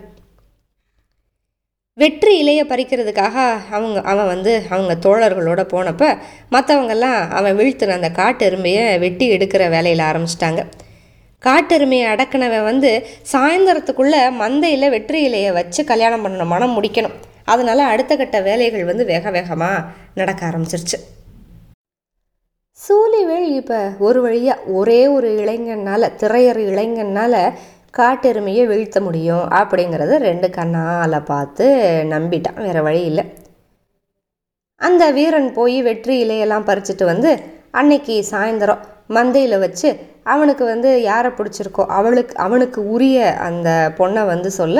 வெற்றி 2.01 2.33
இலையை 2.41 2.63
பறிக்கிறதுக்காக 2.67 3.35
அவங்க 3.75 3.97
அவன் 4.11 4.29
வந்து 4.33 4.51
அவங்க 4.73 4.93
தோழர்களோட 5.05 5.61
போனப்போ 5.73 6.09
மற்றவங்கெல்லாம் 6.53 7.19
அவன் 7.39 7.57
வீழ்த்தின 7.59 7.95
அந்த 7.97 8.09
காட்டெருமையை 8.19 8.85
வெட்டி 9.03 9.25
எடுக்கிற 9.35 9.63
வேலையில் 9.75 10.07
ஆரம்பிச்சிட்டாங்க. 10.09 10.63
காட்டெருமையை 11.45 12.05
அடக்கினவன் 12.13 12.67
வந்து 12.69 12.91
சாயந்தரத்துக்குள்ளே 13.33 14.21
மந்தையில் 14.41 14.93
வெற்றி 14.95 15.19
இலையை 15.27 15.51
வச்சு 15.59 15.81
கல்யாணம் 15.91 16.23
பண்ணணும் 16.25 16.53
மனம் 16.53 16.75
முடிக்கணும். 16.77 17.15
அதனால 17.53 17.85
அடுத்த 17.91 18.13
கட்ட 18.17 18.37
வேலைகள் 18.47 18.89
வந்து 18.89 19.03
வேக 19.11 19.31
வேகமாக 19.35 19.85
நடக்க 20.19 20.41
ஆரம்பிச்சிருச்சு. 20.49 20.97
சூழிவேல் 22.79 23.47
இப்போ 23.59 23.79
ஒரு 24.07 24.19
வழியாக 24.25 24.65
ஒரே 24.79 25.01
ஒரு 25.15 25.29
இளைஞனால் 25.41 26.13
திரையர் 26.21 26.61
இளைஞனால் 26.69 27.41
காட்டெருமையை 27.97 28.63
வீழ்த்த 28.71 28.97
முடியும் 29.07 29.45
அப்படிங்கிறத 29.59 30.17
ரெண்டு 30.29 30.47
கண்ணால் 30.57 31.25
பார்த்து 31.31 31.65
நம்பிட்டான். 32.13 32.59
வேறு 32.65 32.81
வழி 32.87 33.01
இல்லை. 33.11 33.25
அந்த 34.81 35.03
வீரன் 35.17 35.49
போய் 35.57 35.77
வெற்றி 35.87 36.15
இலையெல்லாம் 36.25 36.67
பறிச்சுட்டு 36.69 37.05
வந்து 37.13 37.31
அன்னைக்கு 37.79 38.15
சாயந்தரம் 38.31 38.83
மந்தையில் 39.15 39.57
வச்சு 39.63 39.89
அவனுக்கு 40.33 40.63
வந்து 40.71 40.89
யாரை 41.01 41.29
பிடிச்சிருக்கோ 41.37 41.83
அவளுக்கு 41.97 42.33
அவனுக்கு 42.45 42.79
உரிய 42.95 43.19
அந்த 43.47 43.69
பொண்ணை 43.99 44.23
வந்து 44.31 44.49
சொல்ல 44.57 44.79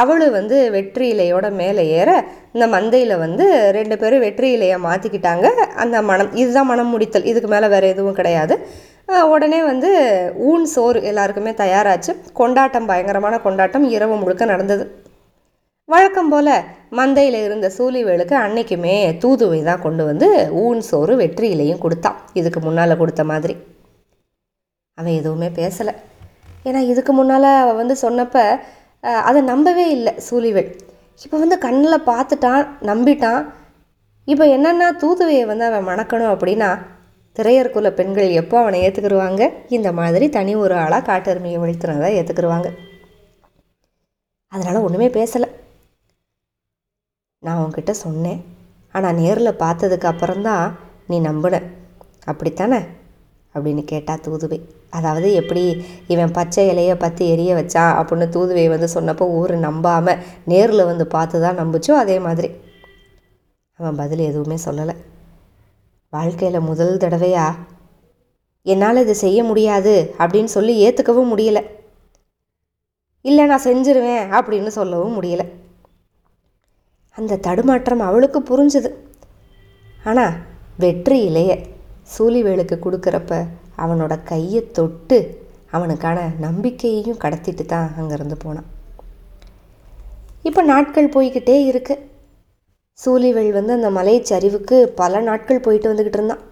அவளு 0.00 0.26
வந்து 0.38 0.56
வெற்றி 0.76 1.06
இலையோட 1.14 1.46
மேலே 1.60 1.84
ஏற 2.00 2.10
இந்த 2.54 2.66
மந்தையில் 2.74 3.14
வந்து 3.24 3.46
ரெண்டு 3.78 3.96
பேரும் 4.02 4.24
வெற்றி 4.26 4.48
இலையை 4.56 4.78
மாற்றிக்கிட்டாங்க 4.88 5.46
அந்த 5.84 5.96
மனம் 6.10 6.30
இதுதான் 6.42 6.70
மனம் 6.72 6.92
முடித்தல். 6.94 7.28
இதுக்கு 7.32 7.50
மேலே 7.54 7.68
வேறு 7.74 7.92
எதுவும் 7.94 8.18
கிடையாது. 8.20 8.56
உடனே 9.34 9.60
வந்து 9.70 9.90
ஊன் 10.50 10.66
சோறு 10.74 11.00
எல்லாருக்குமே 11.10 11.54
தயாராச்சு. 11.64 12.12
கொண்டாட்டம் 12.40 12.88
பயங்கரமான 12.92 13.40
கொண்டாட்டம் 13.46 13.86
இரவு 13.96 14.14
முழுக்க 14.22 14.44
நடந்தது. 14.52 14.86
வழக்கம் 15.92 16.30
போல் 16.32 16.54
மந்தையில் 16.98 17.36
இருந்த 17.46 17.66
சூழிவேலுக்கு 17.76 18.34
அன்னைக்குமே 18.42 18.94
தூதுவை 19.22 19.58
தான் 19.66 19.82
கொண்டு 19.86 20.02
வந்து 20.08 20.28
ஊன் 20.62 20.78
சோறு 20.88 21.14
வெற்றியிலையும் 21.20 21.80
கொடுத்தான். 21.82 22.18
இதுக்கு 22.40 22.60
முன்னால் 22.66 23.00
கொடுத்த 23.00 23.22
மாதிரி. 23.30 23.54
அவன் 24.98 25.16
எதுவுமே 25.20 25.48
பேசலை. 25.58 25.92
ஏன்னா 26.68 26.80
இதுக்கு 26.92 27.12
முன்னால் 27.18 27.48
அவள் 27.62 27.78
வந்து 27.80 27.94
சொன்னப்போ 28.04 28.44
அதை 29.28 29.40
நம்பவே 29.52 29.84
இல்லை 29.96 30.12
சூழிவேல் 30.26 30.70
இப்போ 31.24 31.38
வந்து 31.42 31.58
கண்ணில் 31.66 32.06
பார்த்துட்டான் 32.10 32.64
நம்பிட்டான். 32.90 33.42
இப்போ 34.28 34.46
என்னென்னா 34.56 34.88
தூதுவையை 35.02 35.44
வந்து 35.50 35.66
அவன் 35.70 35.88
மணக்கணும் 35.90 36.32
அப்படின்னா 36.34 36.70
திரையர் 37.36 37.74
குல 37.74 37.90
பெண்கள் 37.98 38.38
எப்போ 38.42 38.56
அவனை 38.62 38.80
ஏற்றுக்கிருவாங்க 38.86 39.42
இந்த 39.76 39.88
மாதிரி 40.00 40.28
தனி 40.38 40.54
ஒரு 40.64 40.76
ஆளாக 40.84 41.06
காட்டெருமையை 41.10 41.60
வெளுத்துனதை 41.64 42.10
ஏற்றுக்கிருவாங்க 42.20 42.70
அதனால் 44.52 44.84
ஒன்றுமே 44.86 45.10
பேசலை. 45.18 45.50
நான் 47.44 47.60
உன்கிட்ட 47.62 47.90
சொன்னேன். 47.90 48.40
ஆனால் 48.92 49.14
நேரில் 49.14 49.58
பார்த்ததுக்கு 49.58 50.04
அப்புறம்தான் 50.04 50.64
நீ 51.06 51.20
நம்பின. 51.20 51.62
அப்படித்தானே? 52.24 52.78
அப்படின்னு 53.54 53.82
கேட்டா 53.84 54.14
தூதுவை. 54.14 54.58
அதாவது 54.90 55.32
எப்படி 55.32 55.84
இவன் 56.06 56.32
பச்சை 56.32 56.62
இலையை 56.70 56.94
பற்றி 56.98 57.28
எரிய 57.28 57.54
வச்சான் 57.54 57.92
அப்படின்னு 57.98 58.26
தூதுவை 58.36 58.64
வந்து 58.68 58.88
சொன்னப்போ 58.94 59.26
ஊர் 59.38 59.54
நம்பாமல் 59.56 60.22
நேரில் 60.44 60.84
வந்து 60.84 61.06
பார்த்து 61.06 61.40
தான் 61.40 61.58
நம்புச்சோ 61.58 61.90
அதே 61.90 62.18
மாதிரி. 62.18 62.50
அவன் 63.78 63.96
பதில் 63.96 64.18
எதுவுமே 64.18 64.56
சொல்லலை. 64.64 64.94
வாழ்க்கையில் 66.12 66.60
முதல் 66.60 66.96
தடவையா? 66.96 67.46
என்னால் 68.66 68.96
இது 68.96 69.14
செய்ய 69.14 69.44
முடியாது 69.44 70.14
அப்படின்னு 70.18 70.50
சொல்லி 70.56 70.74
ஏற்றுக்கவும் 70.88 71.32
முடியல. 71.32 71.60
இல்லை 73.24 73.46
நான் 73.46 73.64
செஞ்சிருவேன் 73.64 74.24
அப்படின்னு 74.38 74.66
சொல்லவும் 74.66 75.22
முடியலை. 75.22 75.46
அந்த 77.18 77.38
தடுமாற்றம் 77.46 78.06
அவளுக்கு 78.08 78.40
புரிஞ்சுது. 78.50 78.90
ஆனால் 80.04 80.34
வெற்றி 80.82 81.00
வெற்றியிலேய 81.04 81.52
சூழிவேலுக்கு 82.14 82.76
கொடுக்குறப்ப 82.84 83.34
அவனோட 83.82 84.14
கையை 84.24 84.70
தொட்டு 84.78 85.18
அவனுக்கான 85.76 86.18
நம்பிக்கையையும் 86.44 87.20
கடத்திட்டு 87.24 87.64
தான் 87.64 87.88
அங்கேருந்து 87.98 88.36
போனான். 88.42 88.66
இப்போ 90.42 90.62
நாட்கள் 90.62 91.14
போய்கிட்டே 91.14 91.56
இருக்கு. 91.66 91.94
சூழிவேல் 92.98 93.52
வந்து 93.52 93.72
அந்த 93.72 93.90
மலைச்சரிவுக்கு 93.90 94.76
பல 95.00 95.20
நாட்கள் 95.20 95.64
போயிட்டு 95.66 95.90
வந்துக்கிட்டு 95.90 96.20
இருந்தான். 96.20 96.42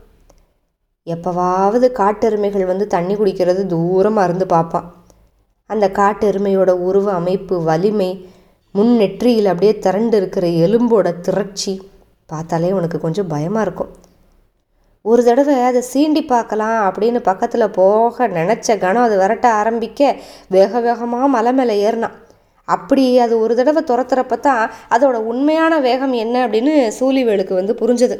எப்போவாவது 1.07 1.87
காட்டெருமைகள் 1.92 2.70
வந்து 2.72 2.87
தண்ணி 2.87 3.14
குடிக்கிறது 3.14 3.62
தூரமாக 3.66 4.25
இருந்து 4.25 4.46
பார்ப்பான். 4.46 4.88
அந்த 5.66 5.88
காட்டெருமையோட 6.01 6.70
உருவ 6.88 7.12
அமைப்பு 7.12 7.57
வலிமை 7.62 8.11
முன் 8.76 8.92
நெற்றியில் 9.00 9.50
அப்படியே 9.50 9.72
திரண்டு 9.87 10.16
இருக்கிற 10.20 10.46
எலும்போட 10.64 11.08
திரட்சி 11.26 11.72
பார்த்தாலே 12.26 12.70
உனக்கு 12.72 12.98
கொஞ்சம் 13.00 13.30
பயமாக 13.32 13.64
இருக்கும். 13.66 13.90
ஒரு 15.04 15.22
தடவை 15.24 15.54
அதை 15.68 15.80
சீண்டி 15.92 16.22
பார்க்கலாம் 16.26 16.78
அப்படின்னு 16.88 17.20
பக்கத்தில் 17.28 17.74
போக 17.78 18.28
நினச்ச 18.38 18.78
கணம் 18.85 19.06
அது 19.06 19.16
விரட்ட 19.22 19.46
ஆரம்பிக்க 19.61 20.00
வேக 20.56 20.80
வேகமாக 20.87 21.28
மலை 21.37 21.52
மேலே 21.58 21.74
ஏறினான். 21.87 22.16
அப்படி 22.68 23.04
அது 23.24 23.35
ஒரு 23.44 23.54
தடவை 23.58 23.82
துரத்துறப்ப 23.90 24.38
தான் 24.40 24.62
அதோட 24.94 25.16
உண்மையான 25.32 25.80
வேகம் 25.88 26.14
என்ன 26.24 26.37
அப்படின்னு 26.46 26.74
சூழிவேலுக்கு 26.98 27.54
வந்து 27.61 27.74
புரிஞ்சுது. 27.82 28.16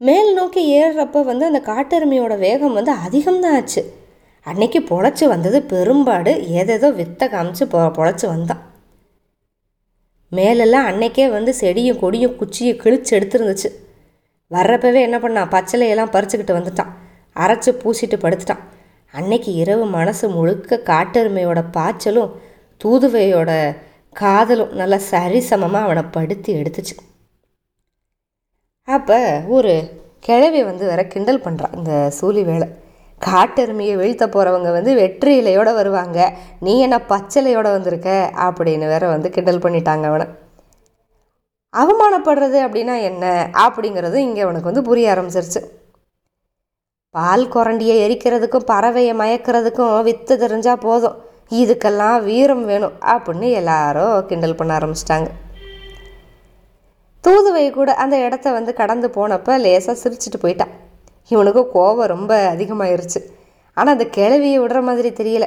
மேல் 0.00 0.30
நோக்கி 0.34 0.62
ஏறுறப்ப 0.80 1.24
வந்து 1.30 1.44
அந்த 1.50 1.60
காட்டெருமையோட 1.70 2.36
வேகம் 2.38 2.78
வந்து 2.78 2.92
அதிகம்தான் 3.06 3.56
ஆச்சு. 3.60 3.82
அன்னைக்கு 4.46 4.80
பொழைச்சி 4.90 5.24
வந்தது 5.32 5.58
பெரும்பாடு 5.72 6.32
ஏதேதோ 6.60 6.88
வித்தை 7.00 7.26
காமிச்சு 7.34 7.64
பொ 7.72 7.78
பொழைச்சி 7.98 8.26
வந்தான். 8.32 8.62
மேலெல்லாம் 10.32 10.88
அன்னைக்கே 10.90 11.26
வந்து 11.36 11.52
செடியும் 11.60 12.00
கொடியும் 12.02 12.36
குச்சியும் 12.40 12.80
கிழிச்சு 12.82 13.12
எடுத்துருந்துச்சு. 13.18 13.70
வர்றப்பவே 14.50 15.00
என்ன 15.06 15.18
பண்ணான் 15.18 15.52
பச்சலையெல்லாம் 15.54 16.12
பறிச்சுக்கிட்டு 16.14 16.58
வந்துட்டான். 16.58 16.92
அரைச்சி 17.36 17.70
பூசிட்டு 17.82 18.18
படுத்துட்டான். 18.24 18.62
அன்னைக்கு 19.14 19.50
இரவு 19.62 19.84
மனசு 19.96 20.26
முழுக்க 20.36 20.80
காட்டெருமையோட 20.90 21.60
பாய்ச்சலும் 21.76 22.32
தூதுவையோட 22.80 23.50
காதலும் 24.16 24.72
நல்லா 24.80 24.98
சரிசமமாக 25.12 25.86
அவனை 25.86 26.02
படுத்தி 26.16 26.50
எடுத்துச்சு. 26.60 26.94
அப்போ 28.88 29.18
ஒரு 29.56 29.72
கிழவி 30.26 30.60
வந்து 30.70 30.84
வேற 30.90 31.02
கிண்டல் 31.12 31.44
பண்ணுறான் 31.44 31.76
இந்த 31.78 31.92
சூழி 32.18 32.42
வேலை. 32.50 32.66
காட்டெருமையை 33.26 33.96
வீழ்த்த 33.96 34.26
போகிறவங்க 34.26 34.70
வந்து 34.72 34.94
வெற்றி 34.94 35.32
இலையோடு 35.40 35.74
வருவாங்க. 35.74 36.36
நீ 36.60 36.80
என்ன 36.80 36.96
பச்சலையோடு 37.08 37.70
வந்திருக்க? 37.76 38.32
அப்படின்னு 38.36 38.86
வேற 38.86 39.08
வந்து 39.08 39.30
கிண்டல் 39.30 39.64
பண்ணிட்டாங்க 39.64 40.04
அவனை. 40.04 40.26
அவமானப்படுறது 41.72 42.58
அப்படின்னா 42.66 42.96
என்ன? 43.02 43.50
அப்படிங்கிறது 43.54 44.14
இங்கே 44.14 44.40
அவனுக்கு 44.40 44.70
வந்து 44.70 44.82
புரிய 44.82 45.14
ஆரம்பிச்சிருச்சு. 45.14 45.62
பால் 47.10 47.46
குரண்டியை 47.48 47.96
எரிக்கிறதுக்கும் 48.06 48.68
பறவையை 48.72 49.14
மயக்கிறதுக்கும் 49.22 50.02
வித்து 50.02 50.36
தெரிஞ்சால் 50.36 50.84
போதும். 50.86 51.16
இதுக்கெல்லாம் 51.50 52.22
வீரம் 52.22 52.64
வேணும் 52.64 52.94
அப்படின்னு 53.06 53.50
எல்லாரும் 53.52 54.26
கிண்டல் 54.26 54.54
பண்ண 54.54 54.78
ஆரம்பிச்சிட்டாங்க. 54.78 55.28
தூதுவை 57.24 57.70
கூட 57.70 57.94
அந்த 57.94 58.16
இடத்த 58.18 58.50
வந்து 58.50 58.72
கடந்து 58.74 59.08
போனப்போ 59.08 59.52
லேசாக 59.60 59.98
சிரிச்சிட்டு 60.02 60.38
போயிட்டான் 60.42 60.74
இவனுக்கு 61.32 61.62
கோபம் 61.70 62.12
ரொம்ப 62.14 62.32
அதிகமாயிருச்சு. 62.54 63.20
ஆனால் 63.76 63.94
அந்த 63.96 64.06
கிளவியை 64.16 64.58
விடுற 64.62 64.80
மாதிரி 64.82 65.10
தெரியல. 65.20 65.46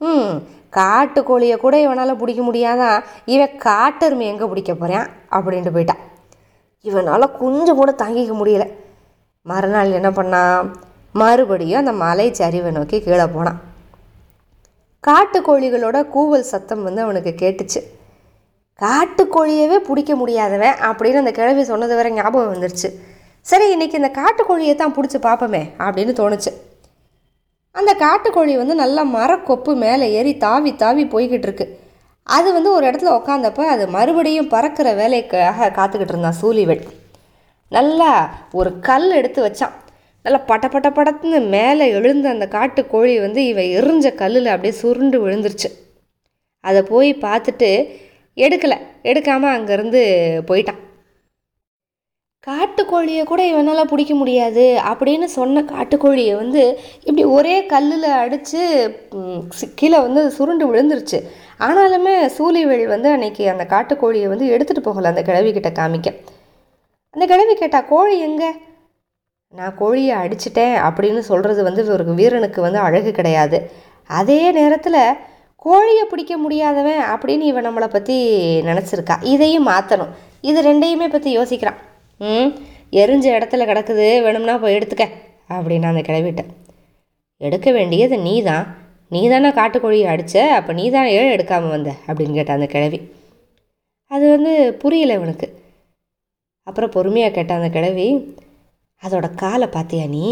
ம் 0.00 0.34
காட்டுக்கோழியை 0.76 1.56
கூட 1.56 1.74
இவனால் 1.80 2.20
பிடிக்க 2.20 2.42
முடியாதான் 2.48 2.98
இவன் 3.34 3.56
காட்டெருமை 3.66 4.26
எங்கே 4.32 4.46
பிடிக்க 4.50 4.72
போகிறான் 4.74 5.08
அப்படின்ட்டு 5.36 5.74
போயிட்டான் 5.76 6.02
இவனால் 6.86 7.34
கொஞ்சம் 7.40 7.78
கூட 7.80 7.90
தாங்கிக்க 8.02 8.34
முடியல. 8.40 8.66
மறுநாள் 9.46 9.96
என்ன 9.98 10.10
பண்ணான் 10.10 10.68
மறுபடியும் 11.20 11.80
அந்த 11.80 11.92
மலை 12.04 12.26
சரிவை 12.38 12.70
நோக்கி 12.70 12.96
கீழே 13.00 13.26
போனான் 13.36 13.60
காட்டுக்கோழிகளோட 15.04 15.98
கூவல் 16.14 16.50
சத்தம் 16.52 16.82
வந்து 16.86 17.00
அவனுக்கு 17.02 17.32
கேட்டுச்சு. 17.42 17.80
காட்டுக்கோழியவே 18.82 19.78
பிடிக்க 19.88 20.12
முடியாதவன் 20.16 20.76
அப்படின்னு 20.88 21.22
அந்த 21.22 21.32
கிழவி 21.38 21.62
சொன்னது 21.70 21.94
வரை 21.98 22.10
ஞாபகம் 22.12 22.52
வந்துருச்சு. 22.54 22.88
சரி 23.50 23.66
இன்னைக்கு 23.74 23.98
இந்த 24.00 24.10
காட்டுக்கோழியை 24.20 24.72
தான் 24.78 24.94
பிடிச்சி 24.96 25.18
பார்ப்போமே 25.26 25.60
அப்படின்னு 25.84 26.12
தோணுச்சு. 26.20 26.50
அந்த 27.78 27.90
காட்டுக்கோழி 28.02 28.54
வந்து 28.60 28.74
நல்லா 28.80 29.02
மரக்கொப்பு 29.16 29.72
மேலே 29.84 30.06
ஏறி 30.18 30.32
தாவி 30.44 30.70
தாவி 30.82 31.04
போய்கிட்டு 31.12 31.46
இருக்கு. 31.48 31.66
அது 32.36 32.48
வந்து 32.56 32.70
ஒரு 32.76 32.84
இடத்துல 32.88 33.12
உக்காந்தப்ப 33.18 33.66
அது 33.74 33.84
மறுபடியும் 33.96 34.50
பறக்கிற 34.54 34.88
வேலைக்காக 35.00 35.68
காத்துக்கிட்டு 35.78 36.14
இருந்தான் 36.14 36.38
சூலிவெட் 36.40 36.84
நல்லா 37.76 38.10
ஒரு 38.60 38.72
கல் 38.88 39.08
எடுத்து 39.20 39.40
வச்சான். 39.46 39.74
நல்லா 40.24 40.40
பட்ட 40.50 40.68
பட்ட 40.74 40.90
படத்துன்னு 40.98 41.40
மேலே 41.56 41.86
எழுந்த 41.98 42.28
அந்த 42.34 42.48
காட்டுக்கோழி 42.56 43.14
வந்து 43.26 43.42
இவன் 43.52 43.72
எரிஞ்ச 43.78 44.14
கல்லில் 44.22 44.52
அப்படியே 44.54 44.74
சுருண்டு 44.82 45.20
விழுந்துருச்சு. 45.24 45.70
அதை 46.64 46.82
போய் 46.92 47.10
பார்த்துட்டு 47.26 47.70
எடுக்கலை. 48.36 48.78
எடுக்காமல் 49.10 49.54
அங்கேருந்து 49.56 50.02
போயிட்டான். 50.50 50.82
காட்டுக்கோழியை 52.48 53.22
கூட 53.30 53.42
இவனால் 53.46 53.90
பிடிக்க 53.90 54.12
முடியாது 54.18 54.64
அப்படின்னு 54.90 55.26
சொன்ன 55.38 55.62
காட்டுக்கோழியை 55.72 56.34
வந்து 56.42 56.62
இப்படி 57.06 57.24
ஒரே 57.36 57.56
கல்லில் 57.72 58.06
அடித்து 58.22 58.60
கீழே 59.80 59.98
வந்து 60.06 60.22
சுருண்டு 60.36 60.66
விழுந்துருச்சு. 60.68 61.18
ஆனாலுமே 61.66 62.14
சூழிவேல் 62.36 62.84
வந்து 62.94 63.08
அன்னைக்கு 63.14 63.44
அந்த 63.52 63.64
காட்டுக்கோழியை 63.72 64.28
வந்து 64.32 64.46
எடுத்துகிட்டு 64.54 64.86
போகலை 64.86 65.10
அந்த 65.12 65.22
கிழவி 65.28 65.50
கிட்ட 65.56 65.70
காமிக்க. 65.78 66.08
அந்த 67.14 67.24
கிழவி 67.32 67.54
கேட்டால் 67.54 67.88
கோழி 67.92 68.16
எங்கே? 68.28 68.50
நான் 69.58 69.76
கோழியை 69.80 70.14
அடிச்சிட்டேன் 70.22 70.76
அப்படின்னு 70.86 71.20
சொல்கிறது 71.30 71.60
வந்து 71.68 71.84
ஒரு 71.96 72.16
வீரனுக்கு 72.20 72.60
வந்து 72.66 72.80
அழகு 72.86 73.12
கிடையாது. 73.18 73.58
அதே 74.20 74.40
நேரத்தில் 74.58 75.02
கோழியை 75.66 76.04
பிடிக்க 76.10 76.34
முடியாதவன் 76.44 77.02
அப்படின்னு 77.12 77.46
இவன் 77.52 77.66
நம்மளை 77.68 77.88
பற்றி 77.96 78.16
நினச்சிருக்கா. 78.70 79.16
இதையும் 79.34 79.68
மாற்றணும் 79.72 80.14
இது 80.50 80.58
ரெண்டையுமே 80.68 81.08
பற்றி 81.14 81.30
யோசிக்கிறான். 81.38 81.78
ம் 82.20 82.50
எரிஞ்ச 82.92 83.26
இடத்துல 83.38 83.66
கிடக்குது 83.70 84.06
வேணும்னா 84.24 84.56
போய் 84.58 84.76
எடுத்துக்க 84.78 85.04
அப்படின்னு 85.48 85.90
அந்த 85.90 86.02
கிளவிட்டேன். 86.08 86.50
எடுக்க 87.40 87.72
வேண்டியது 87.72 88.18
நீ 88.18 88.42
தான் 88.42 88.64
நீ 89.10 89.20
தானே 89.28 89.50
காட்டுக்கோழியை 89.50 90.04
அடித்த 90.04 90.54
அப்போ 90.54 90.72
நீ 90.72 90.90
தான் 90.90 91.06
ஏழு 91.06 91.28
எடுக்காமல் 91.36 91.68
வந்த 91.68 91.90
அப்படின்னு 92.06 92.32
கேட்டான் 92.32 92.58
அந்த 92.60 92.66
கிழவி 92.66 92.98
அது 94.10 94.30
வந்து 94.30 94.74
புரியல 94.74 95.14
இவனுக்கு 95.14 95.46
அப்புறம் 96.66 96.90
பொறுமையாக 96.90 97.34
கேட்டான் 97.34 97.60
அந்த 97.60 97.70
கிழவி 97.70 98.08
அதோட 99.02 99.34
காலை 99.34 99.68
பார்த்தியா 99.68 100.08
நீ? 100.08 100.26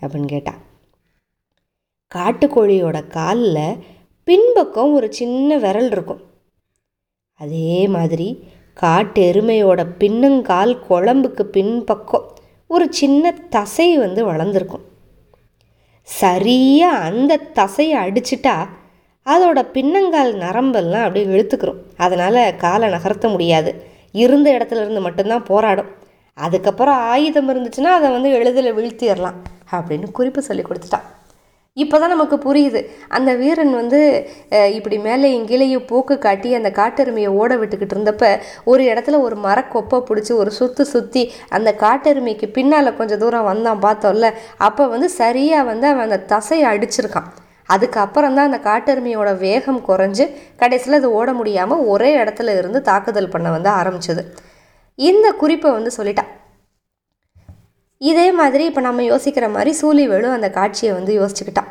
அப்படின்னு 0.00 0.26
கேட்டான் 0.26 0.60
காட்டுக்கோழியோட 2.12 3.06
காலில் 3.08 3.78
பின்பக்கம் 4.28 4.94
ஒரு 4.94 5.12
சின்ன 5.12 5.58
விரல் 5.58 5.90
இருக்கும். 5.90 6.22
அதே 7.40 7.88
மாதிரி 7.88 8.28
காட்டு 8.80 9.22
எருமையோட 9.30 9.80
பின்னங்கால் 9.98 10.72
குழம்புக்கு 10.88 11.44
பின்பக்கம் 11.56 12.26
ஒரு 12.70 12.86
சின்ன 12.98 13.32
தசை 13.54 13.86
வந்து 13.98 14.20
வளர்ந்துருக்கும். 14.30 14.84
சரியாக 16.02 17.04
அந்த 17.08 17.40
தசையை 17.54 17.96
அடிச்சிட்டா 18.04 18.54
அதோட 19.26 19.58
பின்னங்கால் 19.76 20.32
நரம்பெல்லாம் 20.44 21.06
அப்படியே 21.06 21.26
இழுத்துக்கிறோம் 21.34 21.80
அதனால் 21.96 22.40
காலை 22.56 22.88
நகர்த்த 22.90 23.28
முடியாது. 23.30 23.72
இருந்த 24.24 24.48
இடத்துல 24.58 24.82
இருந்து 24.84 25.00
மட்டும்தான் 25.00 25.48
போராடும். 25.52 25.90
அதுக்கப்புறம் 26.34 27.00
ஆயுதம் 27.12 27.50
இருந்துச்சுன்னா 27.50 27.94
அதை 27.98 28.10
வந்து 28.10 28.30
எளிதில் 28.38 28.76
வீழ்த்திடலாம் 28.78 29.38
அப்படின்னு 29.70 30.10
குறிப்பு 30.10 30.42
சொல்லி 30.42 30.62
கொடுத்துட்டான். 30.62 31.08
இப்போ 31.82 31.96
தான் 32.02 32.12
நமக்கு 32.14 32.36
புரியுது. 32.46 32.80
அந்த 33.16 33.30
வீரன் 33.40 33.72
வந்து 33.80 34.00
இப்படி 34.76 34.96
மேலே 35.06 35.28
கீழேயும் 35.50 35.86
போக்கு 35.90 36.14
காட்டி 36.26 36.48
அந்த 36.58 36.70
காட்டெருமையை 36.78 37.30
ஓட 37.40 37.50
விட்டுக்கிட்டு 37.60 37.94
இருந்தப்ப 37.96 38.30
ஒரு 38.72 38.82
இடத்துல 38.92 39.20
ஒரு 39.26 39.36
மரக்கொப்பை 39.46 39.98
பிடிச்சி 40.08 40.32
ஒரு 40.42 40.52
சுற்று 40.58 40.86
சுற்றி 40.94 41.22
அந்த 41.58 41.72
காட்டெருமைக்கு 41.84 42.48
பின்னால் 42.56 42.96
கொஞ்சம் 43.00 43.22
தூரம் 43.24 43.50
வந்தான் 43.50 43.84
பார்த்தோம்ல 43.86 44.30
அப்போ 44.68 44.86
வந்து 44.94 45.10
சரியாக 45.20 45.68
வந்து 45.72 45.88
அவன் 45.92 46.06
அந்த 46.08 46.22
தசையை 46.34 46.66
அடிச்சிருக்கான். 46.72 47.28
அதுக்கப்புறம் 47.74 48.36
தான் 48.36 48.48
அந்த 48.48 48.58
காட்டெருமையோட 48.66 49.30
வேகம் 49.46 49.80
குறைஞ்சு 49.88 50.24
கடைசியில் 50.62 50.98
அது 50.98 51.08
ஓட 51.18 51.30
முடியாமல் 51.40 51.84
ஒரே 51.94 52.10
இடத்துல 52.22 52.54
இருந்து 52.60 52.80
தாக்குதல் 52.90 53.32
பண்ண 53.34 53.48
வந்து 53.56 53.70
ஆரம்பிச்சது. 53.80 54.22
இந்த 54.98 55.26
குறிப்பை 55.42 55.70
வந்து 55.78 55.90
சொல்லிட்டான். 55.96 56.30
இதே 58.00 58.32
மாதிரி 58.32 58.64
இப்போ 58.64 58.80
நம்ம 58.80 59.02
யோசிக்கிற 59.02 59.52
மாதிரி 59.52 59.70
சூழிவேலும் 59.80 60.32
அந்த 60.32 60.50
காட்சியை 60.50 60.94
வந்து 60.94 61.12
யோசிச்சுக்கிட்டான் 61.20 61.70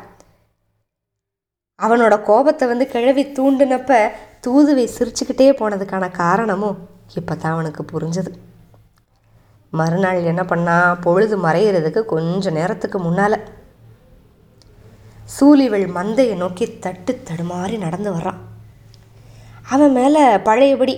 அவனோட 1.78 2.22
கோபத்தை 2.22 2.68
வந்து 2.68 2.86
கிழவி 2.86 3.22
தூண்டினப்ப 3.22 4.10
தூதுவை 4.46 4.88
சிரிச்சுக்கிட்டே 4.98 5.46
போனதுக்கான 5.60 6.10
காரணமும் 6.10 6.78
இப்போ 7.14 7.34
தான் 7.34 7.52
அவனுக்கு 7.52 7.82
புரிஞ்சது. 7.82 8.30
மறுநாள் 9.70 10.22
என்ன 10.22 10.44
பண்ணா? 10.44 10.94
பொழுது 10.94 11.36
மறையிறதுக்கு 11.42 12.04
கொஞ்ச 12.04 12.50
நேரத்துக்கு 12.50 12.98
முன்னால். 12.98 13.38
சூழிவள் 15.40 15.86
மந்தையை 15.94 16.36
நோக்கி 16.36 16.78
தட்டு 16.78 17.20
தடுமாறி 17.24 17.78
நடந்து 17.78 18.12
வர்றான். 18.14 18.38
அவன் 19.68 19.92
மேலே 19.92 20.38
பழையபடி 20.38 20.94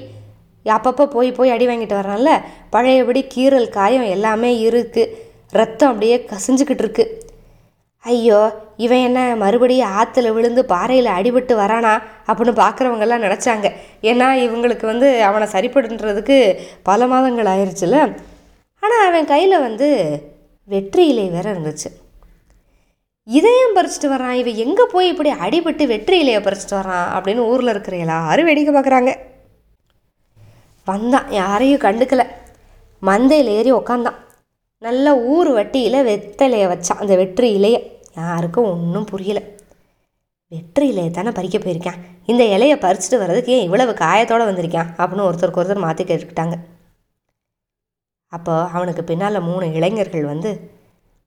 அப்பப்போ 0.67 1.07
போய் 1.07 1.33
போய் 1.33 1.51
அடி 1.51 1.67
வாங்கிட்டு 1.67 1.97
வர்றான்ல? 2.01 2.33
பழையபடி 2.71 3.25
கீறல் 3.35 3.69
காயம் 3.69 4.03
எல்லாமே 4.03 4.71
இருக்குது 4.71 5.13
ரத்தம் 5.51 5.89
அப்படியே 5.89 6.27
கசிஞ்சுக்கிட்டு 6.33 6.85
இருக்கு. 6.85 7.05
ஐயோ 8.01 8.41
இவன் 8.77 8.99
என்ன 8.99 9.37
மறுபடியும் 9.37 9.95
ஆற்றுல 10.01 10.33
விழுந்து 10.33 10.65
பாறையில் 10.65 11.07
அடிபட்டு 11.07 11.55
வரானா 11.63 11.95
அப்படின்னு 12.27 12.55
பார்க்குறவங்கெல்லாம் 12.63 13.25
நினச்சாங்க. 13.27 13.67
ஏன்னா 14.03 14.29
இவங்களுக்கு 14.47 14.87
வந்து 14.87 15.23
அவனை 15.23 15.49
சரிப்படுன்றதுக்கு 15.53 16.39
பல 16.83 17.07
மாதங்கள் 17.07 17.47
ஆயிடுச்சுல 17.47 17.99
ஆனால் 18.83 19.07
அவன் 19.09 19.25
கையில் 19.25 19.57
வந்து 19.59 19.89
வெற்றி 20.69 21.07
இலை 21.07 21.29
வேற 21.29 21.55
இருந்துச்சு. 21.55 21.89
இதயம் 23.25 23.75
பறிச்சிட்டு 23.75 24.09
வரான் 24.13 24.39
இவன் 24.43 24.55
எங்கே 24.55 24.85
போய் 24.93 25.09
இப்படி 25.09 25.31
அடிபட்டு 25.31 25.87
வெற்றி 25.87 26.17
இலையை 26.23 26.41
பறிச்சிட்டு 26.43 26.79
வரான் 26.81 27.09
அப்படின்னு 27.17 27.39
ஊரில் 27.39 27.69
இருக்கிற 27.69 27.97
எல்லாரும் 27.97 28.49
வேடிக்கை 28.51 28.73
பார்க்குறாங்க 28.75 29.13
வந்தான். 30.91 31.29
யாரையும் 31.33 31.81
கண்டுக்கல. 31.81 32.23
மந்தையில் 33.03 33.53
ஏறி 33.59 33.73
உக்காந்தான். 33.73 34.19
நல்ல 34.79 35.07
ஊர் 35.35 35.49
வட்டியில் 35.49 36.07
வெத்தலையை 36.07 36.67
வச்சான். 36.73 37.03
அந்த 37.03 37.17
வெற்றி 37.17 37.49
இலையை. 37.59 37.81
யாருக்கும் 38.17 38.71
ஒன்றும் 38.71 39.09
புரியலை. 39.13 39.43
வெற்றி 40.49 40.85
இலையை 40.91 41.11
தானே 41.11 41.31
பறிக்க 41.31 41.59
போயிருக்கேன். 41.59 42.01
இந்த 42.27 42.45
இலையை 42.45 42.77
பறிச்சுட்டு 42.79 43.19
வர்றதுக்கு 43.19 43.53
ஏன் 43.53 43.65
இவ்வளவு 43.65 43.93
காயத்தோடு 43.93 44.45
வந்திருக்கான்? 44.51 44.91
அப்படின்னு 44.99 45.27
ஒருத்தருக்கு 45.29 45.61
ஒருத்தர் 45.61 45.79
மாற்றி 45.79 46.05
கேட்டுக்கிட்டாங்க. 46.05 46.57
அப்போ 48.33 48.55
அவனுக்கு 48.67 49.05
பின்னால் 49.05 49.43
மூணு 49.43 49.73
இளைஞர்கள் 49.73 50.25
வந்து 50.25 50.51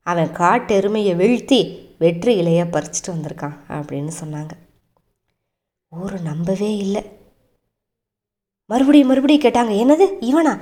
அவன் 0.06 0.30
காட்டெருமையை 0.38 1.14
வீழ்த்தி 1.16 1.60
வெற்றி 2.00 2.32
இலையை 2.42 2.66
பறிச்சுட்டு 2.66 3.12
வந்திருக்கான் 3.12 3.58
அப்படின்னு 3.70 4.12
சொன்னாங்க. 4.24 4.54
ஊர் 5.90 6.22
நம்பவே 6.22 6.78
இல்லை. 6.78 7.04
மறுபடியும் 8.74 9.12
மறுபடியும் 9.12 9.46
கேட்டாங்க 9.46 9.74
என்னது 9.84 10.08
இவனா? 10.30 10.54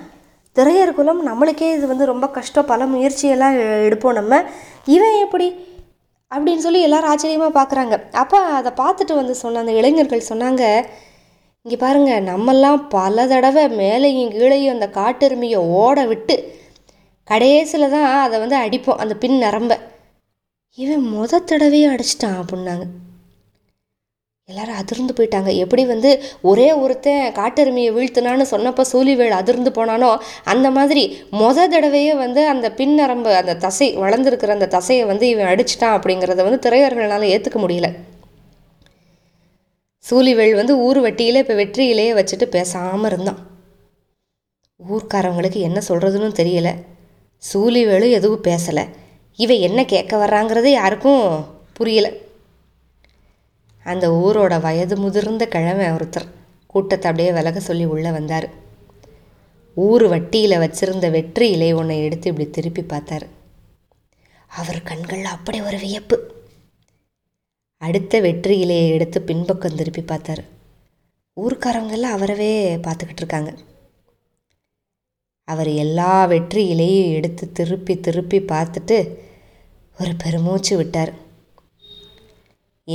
திரையர் 0.55 0.93
குலம் 0.93 1.27
நம்மளுக்கே 1.27 1.67
இது 1.75 1.85
வந்து 1.87 2.05
ரொம்ப 2.11 2.25
கஷ்டம். 2.37 2.69
பல 2.71 2.85
முயற்சியெல்லாம் 2.85 3.57
எடுப்போம் 3.87 4.17
நம்ம. 4.19 4.39
இவன் 4.95 5.17
எப்படி? 5.25 5.47
அப்படின்னு 6.31 6.63
சொல்லி 6.65 6.81
எல்லாரும் 6.81 7.09
ஆச்சரியமாக 7.09 7.51
பார்க்குறாங்க 7.57 7.95
அப்போ 8.11 8.37
அதை 8.57 8.71
பார்த்துட்டு 8.81 9.13
வந்து 9.15 9.33
சொன்ன 9.35 9.59
அந்த 9.59 9.73
இளைஞர்கள் 9.79 10.29
சொன்னாங்க 10.29 10.63
இங்கே 11.65 11.77
பாருங்கள் 11.77 12.23
நம்மெல்லாம் 12.29 12.79
பல 12.89 13.25
தடவை 13.27 13.63
மேலேயும் 13.79 14.31
கீழேயும் 14.35 14.75
அந்த 14.75 14.87
காட்டெருமையை 14.99 15.59
ஓட 15.79 16.05
விட்டு 16.05 16.35
கடைசியில் 17.27 17.93
தான் 17.95 18.07
அதை 18.21 18.37
வந்து 18.39 18.57
அடிப்போம் 18.57 19.01
அந்த 19.03 19.15
பின் 19.15 19.37
நரம்ப. 19.43 19.73
இவன் 20.77 21.03
முத 21.13 21.41
தடவையே 21.43 21.87
அடிச்சிட்டான் 21.87 22.39
அப்படின்னாங்க. 22.41 22.85
எல்லாரும் 24.51 24.79
அதிர்ந்து 24.81 25.13
போயிட்டாங்க. 25.17 25.49
எப்படி 25.63 25.85
வந்து 25.85 26.11
ஒரே 26.51 26.67
ஒருத்தன் 26.83 27.25
காட்டெருமையை 27.39 27.91
வீழ்த்தினான்னு 27.97 28.45
சொன்னப்போ 28.53 28.83
சூழிவேல் 28.91 29.39
அதிர்ந்து 29.39 29.71
போனானோ 29.77 30.09
அந்த 30.53 30.69
மாதிரி 30.77 31.03
மொத 31.41 31.67
தடவையே 31.73 32.13
வந்து 32.23 32.43
அந்த 32.53 32.69
பின்னரம்பு 32.79 33.33
அந்த 33.41 33.57
தசை 33.65 33.89
வளர்ந்துருக்கிற 33.97 34.55
அந்த 34.57 34.69
தசையை 34.77 35.05
வந்து 35.11 35.27
இவன் 35.33 35.51
அடிச்சிட்டான் 35.53 35.97
அப்படிங்கிறத 35.97 36.43
வந்து 36.47 36.63
திரையர்களால் 36.65 37.29
ஏற்றுக்க 37.33 37.59
முடியல. 37.65 37.89
சூழிவேல் 40.09 40.55
வந்து 40.55 40.73
ஊர் 40.85 40.99
வட்டியில் 40.99 41.41
இப்போ 41.41 41.53
வெற்றியிலேயே 41.53 42.11
வச்சுட்டு 42.19 42.45
பேசாமல் 42.55 43.09
இருந்தான். 43.11 43.39
ஊர்க்காரவங்களுக்கு 44.79 45.59
என்ன 45.67 45.79
சொல்கிறதுன்னு 45.87 46.31
தெரியல. 46.41 46.69
சூழிவேலும் 47.43 48.15
எதுவும் 48.19 48.45
பேசலை. 48.47 48.83
இவன் 49.35 49.63
என்ன 49.67 49.79
கேட்க 49.85 50.13
வர்றாங்கிறது 50.25 50.69
யாருக்கும் 50.79 51.23
புரியல. 51.73 52.07
அந்த 53.85 54.05
ஊரோட 54.23 54.53
வயது 54.61 54.95
முதிர்ந்த 54.97 55.45
கிழமை 55.45 55.85
ஒருத்தர் 55.87 56.27
கூட்டத்தை 56.67 57.07
அப்படியே 57.09 57.31
விலக 57.31 57.59
சொல்லி 57.59 57.85
உள்ளே 57.85 58.11
வந்தார். 58.11 58.47
ஊர் 59.77 60.05
வட்டியில் 60.07 60.61
வச்சிருந்த 60.63 61.09
வெற்றி 61.11 61.45
இலை 61.49 61.73
ஒன்றை 61.73 61.97
எடுத்து 62.03 62.29
இப்படி 62.29 62.49
திருப்பி 62.49 62.83
பார்த்தார். 62.83 63.25
அவர் 64.59 64.79
கண்களில் 64.83 65.33
அப்படி 65.35 65.61
ஒரு 65.61 65.77
வியப்பு. 65.77 66.17
அடுத்த 67.77 68.19
வெற்றி 68.19 68.55
இலையை 68.65 68.87
எடுத்து 68.89 69.21
பின்பக்கம் 69.21 69.75
திருப்பி 69.75 70.01
பார்த்தாரு. 70.01 70.43
ஊர்க்காரவங்கெல்லாம் 71.37 72.15
அவரவே 72.17 72.51
பார்த்துக்கிட்டு 72.85 73.23
இருக்காங்க. 73.23 73.51
அவர் 75.47 75.69
எல்லா 75.83 76.25
வெற்றி 76.25 76.67
இலையும் 76.67 77.13
எடுத்து 77.13 77.51
திருப்பி 77.51 77.99
திருப்பி 77.99 78.39
பார்த்துட்டு 78.39 78.97
ஒரு 79.99 80.11
பெருமூச்சு 80.23 80.77
விட்டார். 80.77 81.13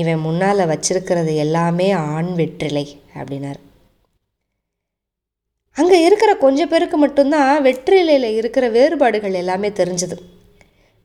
இவன் 0.01 0.25
முன்னால் 0.27 0.69
வச்சிருக்கிறது 0.71 1.33
எல்லாமே 1.45 1.89
ஆண் 2.15 2.31
வெற்றிலை 2.35 2.87
அப்படின்னார். 3.19 3.61
அங்கே 5.77 5.99
இருக்கிற 6.05 6.31
கொஞ்சம் 6.45 6.71
பேருக்கு 6.71 6.97
மட்டும்தான் 6.97 7.53
வெற்றிலையில் 7.65 8.29
இருக்கிற 8.39 8.65
வேறுபாடுகள் 8.77 9.35
எல்லாமே 9.43 9.69
தெரிஞ்சது. 9.81 10.17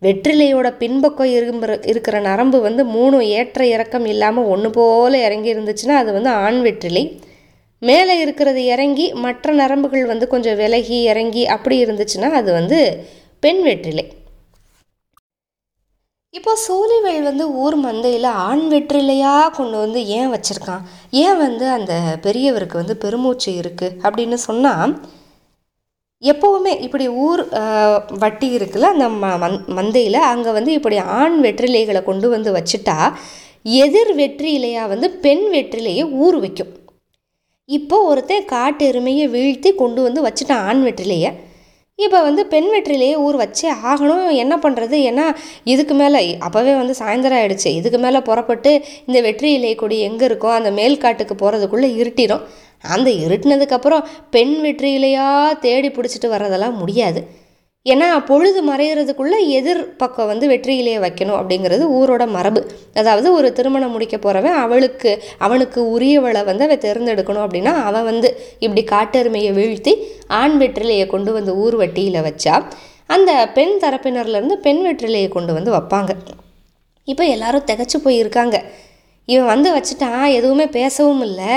வெற்றிலையோட 0.02 0.68
பின்பக்கம் 0.82 1.34
இரும்புற 1.38 1.72
இருக்கிற 1.92 2.16
நரம்பு 2.28 2.60
வந்து 2.68 2.84
மூணு 2.96 3.18
ஏற்ற 3.40 3.66
இறக்கம் 3.74 4.08
இல்லாமல் 4.14 4.50
ஒன்று 4.54 4.70
போல் 4.78 5.18
இறங்கி 5.28 5.50
இருந்துச்சுன்னா 5.56 5.98
அது 6.04 6.12
வந்து 6.18 6.32
ஆண் 6.46 6.60
வெற்றிலை. 6.62 7.04
மேலே 7.82 8.16
இருக்கிறது 8.24 8.62
இறங்கி 8.74 9.06
மற்ற 9.26 9.54
நரம்புகள் 9.54 10.10
வந்து 10.12 10.26
கொஞ்சம் 10.34 10.58
விலகி 10.62 10.98
இறங்கி 11.12 11.44
அப்படி 11.56 11.78
இருந்துச்சுன்னா 11.86 12.30
அது 12.40 12.50
வந்து 12.60 12.80
பெண் 13.44 13.62
வெற்றிலை. 13.68 14.06
இப்போ 16.38 16.52
சூழிவேல் 16.66 17.26
வந்து 17.28 17.46
ஊர் 17.62 17.76
மந்தையில் 17.86 18.28
ஆண் 18.44 18.62
வெற்றிலையாக 18.74 19.48
கொண்டு 19.58 19.78
வந்து 19.82 20.00
ஏன் 20.18 20.30
வச்சுருக்கான்? 20.34 20.84
ஏன் 21.24 21.40
வந்து 21.42 21.66
அந்த 21.78 21.94
பெரியவருக்கு 22.26 22.76
வந்து 22.82 22.96
பெருமூச்சு 23.02 23.52
இருக்குது 23.62 23.96
அப்படின்னு 24.06 24.38
சொன்னால் 24.46 24.94
எப்போவுமே 26.24 26.74
இப்படி 26.86 27.06
ஊர் 27.26 27.44
வட்டி 28.24 28.48
இருக்குல்ல 28.58 28.92
அந்த 28.94 29.08
ம 29.22 29.34
மந் 29.44 29.60
மந்தையில் 29.78 30.20
அங்கே 30.32 30.56
வந்து 30.58 30.72
இப்படி 30.80 30.98
ஆண் 31.20 31.38
வெற்றிலைகளை 31.46 32.04
கொண்டு 32.10 32.30
வந்து 32.36 32.52
வச்சுட்டா 32.58 32.98
எதிர் 33.86 34.14
வெற்றிலையாக 34.22 34.92
வந்து 34.94 35.10
பெண் 35.26 35.46
வெற்றிலையை 35.56 36.06
ஊர் 36.24 36.38
வைக்கும். 36.46 36.74
இப்போ 37.70 37.98
ஒருத்தன் 38.12 38.52
காட்டு 38.56 38.86
எருமையை 38.92 39.26
வீழ்த்தி 39.36 39.72
கொண்டு 39.82 40.02
வந்து 40.08 40.22
வச்சுட்டான் 40.28 40.66
ஆண் 40.70 40.84
வெற்றிலையை. 40.88 41.32
இப்போ 42.06 42.20
வந்து 42.22 42.46
பெண் 42.46 42.70
வெற்றிலேயே 42.74 43.16
ஊர் 43.26 43.38
வச்சே 43.42 43.70
ஆகணும். 43.92 44.32
என்ன 44.42 44.54
பண்ணுறது 44.64 44.98
ஏன்னா 45.10 45.26
இதுக்கு 45.64 45.94
மேலே 45.94 46.38
அப்போவே 46.48 46.74
வந்து 46.80 46.96
சாயந்தரம் 47.00 47.40
ஆகிடுச்சு 47.42 47.70
இதுக்கு 47.80 47.98
மேலே 47.98 48.20
புறப்பட்டு 48.30 48.72
இந்த 49.06 49.22
வெற்றியிலே 49.28 49.76
கொடி 49.76 50.00
எங்கே 50.00 50.28
இருக்கோ 50.28 50.50
அந்த 50.60 50.72
மேல்காட்டுக்கு 50.72 51.36
போகிறதுக்குள்ளே 51.42 51.90
இருட்டிடும் 52.00 52.46
அந்த 52.96 53.10
இருட்டினதுக்கப்புறம் 53.26 54.04
பெண் 54.30 54.56
வெற்றி 54.62 54.92
தேடி 55.60 55.90
பிடிச்சிட்டு 55.90 56.28
வர்றதெல்லாம் 56.36 56.80
முடியாது. 56.84 57.22
ஏன்னா 57.86 58.08
பொழுது 58.26 58.60
மறையிறதுக்குள்ளே 58.70 59.38
எதிர் 59.58 59.80
பக்கம் 60.02 60.28
வந்து 60.32 60.46
வெற்றியிலேயே 60.50 60.98
வைக்கணும் 61.06 61.38
அப்படிங்கிறது 61.40 61.84
ஊரோட 62.00 62.24
மரபு. 62.36 62.62
அதாவது 62.94 63.28
ஒரு 63.38 63.48
திருமணம் 63.58 63.94
முடிக்க 63.96 64.18
போகிறவன் 64.18 64.58
அவளுக்கு 64.64 65.12
அவனுக்கு 65.46 65.80
உரியவளை 65.96 66.42
வந்து 66.50 66.66
அவன் 66.68 66.84
தேர்ந்தெடுக்கணும் 66.86 67.46
அப்படின்னா 67.46 67.74
அவன் 67.90 68.04
வந்து 68.04 68.30
இப்படி 68.66 68.84
காட்டெருமையை 68.92 69.54
வீழ்த்தி 69.60 69.94
ஆண் 70.42 70.58
வெற்றிலையை 70.62 71.08
கொண்டு 71.08 71.34
வந்து 71.38 71.56
ஊர் 71.64 71.78
வட்டியில் 71.82 72.20
வச்சா 72.28 72.56
அந்த 73.16 73.32
பெண் 73.58 73.76
தரப்பினர்லேருந்து 73.84 74.58
பெண் 74.68 74.84
வெற்றிலையை 74.88 75.30
கொண்டு 75.30 75.52
வந்து 75.54 75.72
வைப்பாங்க. 75.78 76.12
இப்போ 77.08 77.24
எல்லாரும் 77.36 77.68
திகச்சு 77.72 77.98
போயிருக்காங்க. 78.06 78.58
இவன் 79.26 79.52
வந்து 79.54 79.70
வச்சுட்டான் 79.76 80.30
எதுவுமே 80.38 80.66
பேசவும் 80.80 81.22
இல்லை. 81.22 81.52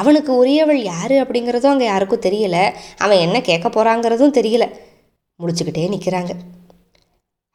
அவனுக்கு 0.00 0.32
உரியவள் 0.36 0.82
யார் 0.92 1.16
அப்படிங்கிறதும் 1.22 1.74
அங்கே 1.74 1.84
யாருக்கும் 1.84 2.26
தெரியல. 2.26 2.58
அவன் 3.04 3.22
என்ன 3.26 3.36
கேட்க 3.40 3.68
போகிறாங்கிறதும் 3.68 4.36
தெரியல. 4.40 4.66
முடிச்சுக்கிட்டே 5.40 5.84
நிற்கிறாங்க 5.94 6.32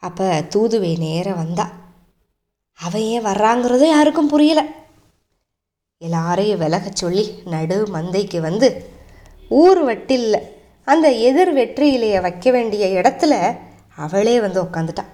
அப்போ 0.03 0.25
தூதுவை 0.55 0.91
நேரம் 0.97 1.39
வந்தா 1.43 1.65
அவன் 2.79 3.01
ஏன் 3.01 3.25
வர்றாங்கிறதும் 3.25 3.93
யாருக்கும் 3.95 4.27
புரியல. 4.27 4.61
எல்லாரையும் 6.01 6.59
விலக 6.59 6.89
சொல்லி 6.93 7.25
நடு 7.45 7.77
மந்தைக்கு 7.95 8.39
வந்து 8.39 8.67
ஊர் 9.49 9.81
வட்டில்ல. 9.87 10.35
அந்த 10.87 11.07
எதிர் 11.11 11.51
வெற்றியிலேயே 11.55 12.21
வைக்க 12.21 12.51
வேண்டிய 12.51 12.85
இடத்துல 13.01 13.33
அவளே 13.95 14.35
வந்து 14.39 14.59
உக்காந்துட்டான் 14.63 15.11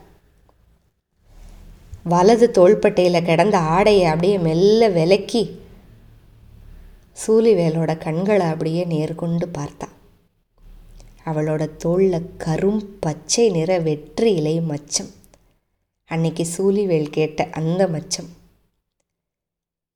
வலது 2.03 2.47
தோள்பட்டையில் 2.51 3.25
கிடந்த 3.25 3.57
ஆடையை 3.57 4.05
அப்படியே 4.05 4.37
மெல்ல 4.37 4.89
விலக்கி 4.89 5.43
சூலிவேலோட 7.23 7.91
கண்களை 7.97 8.45
அப்படியே 8.45 8.83
நேர்கொண்டு 8.85 9.47
பார்த்தா. 9.57 9.87
அவளோட 11.27 11.75
தோளில் 11.75 12.29
கரும் 12.37 12.85
பச்சை 12.99 13.49
நிற 13.49 13.79
வெற்றி 13.79 14.33
இலை 14.33 14.59
மச்சம். 14.59 15.09
அன்னைக்கு 16.05 16.47
சூலிவேல் 16.57 17.09
கேட்ட 17.09 17.49
அந்த 17.51 17.87
மச்சம். 17.87 18.29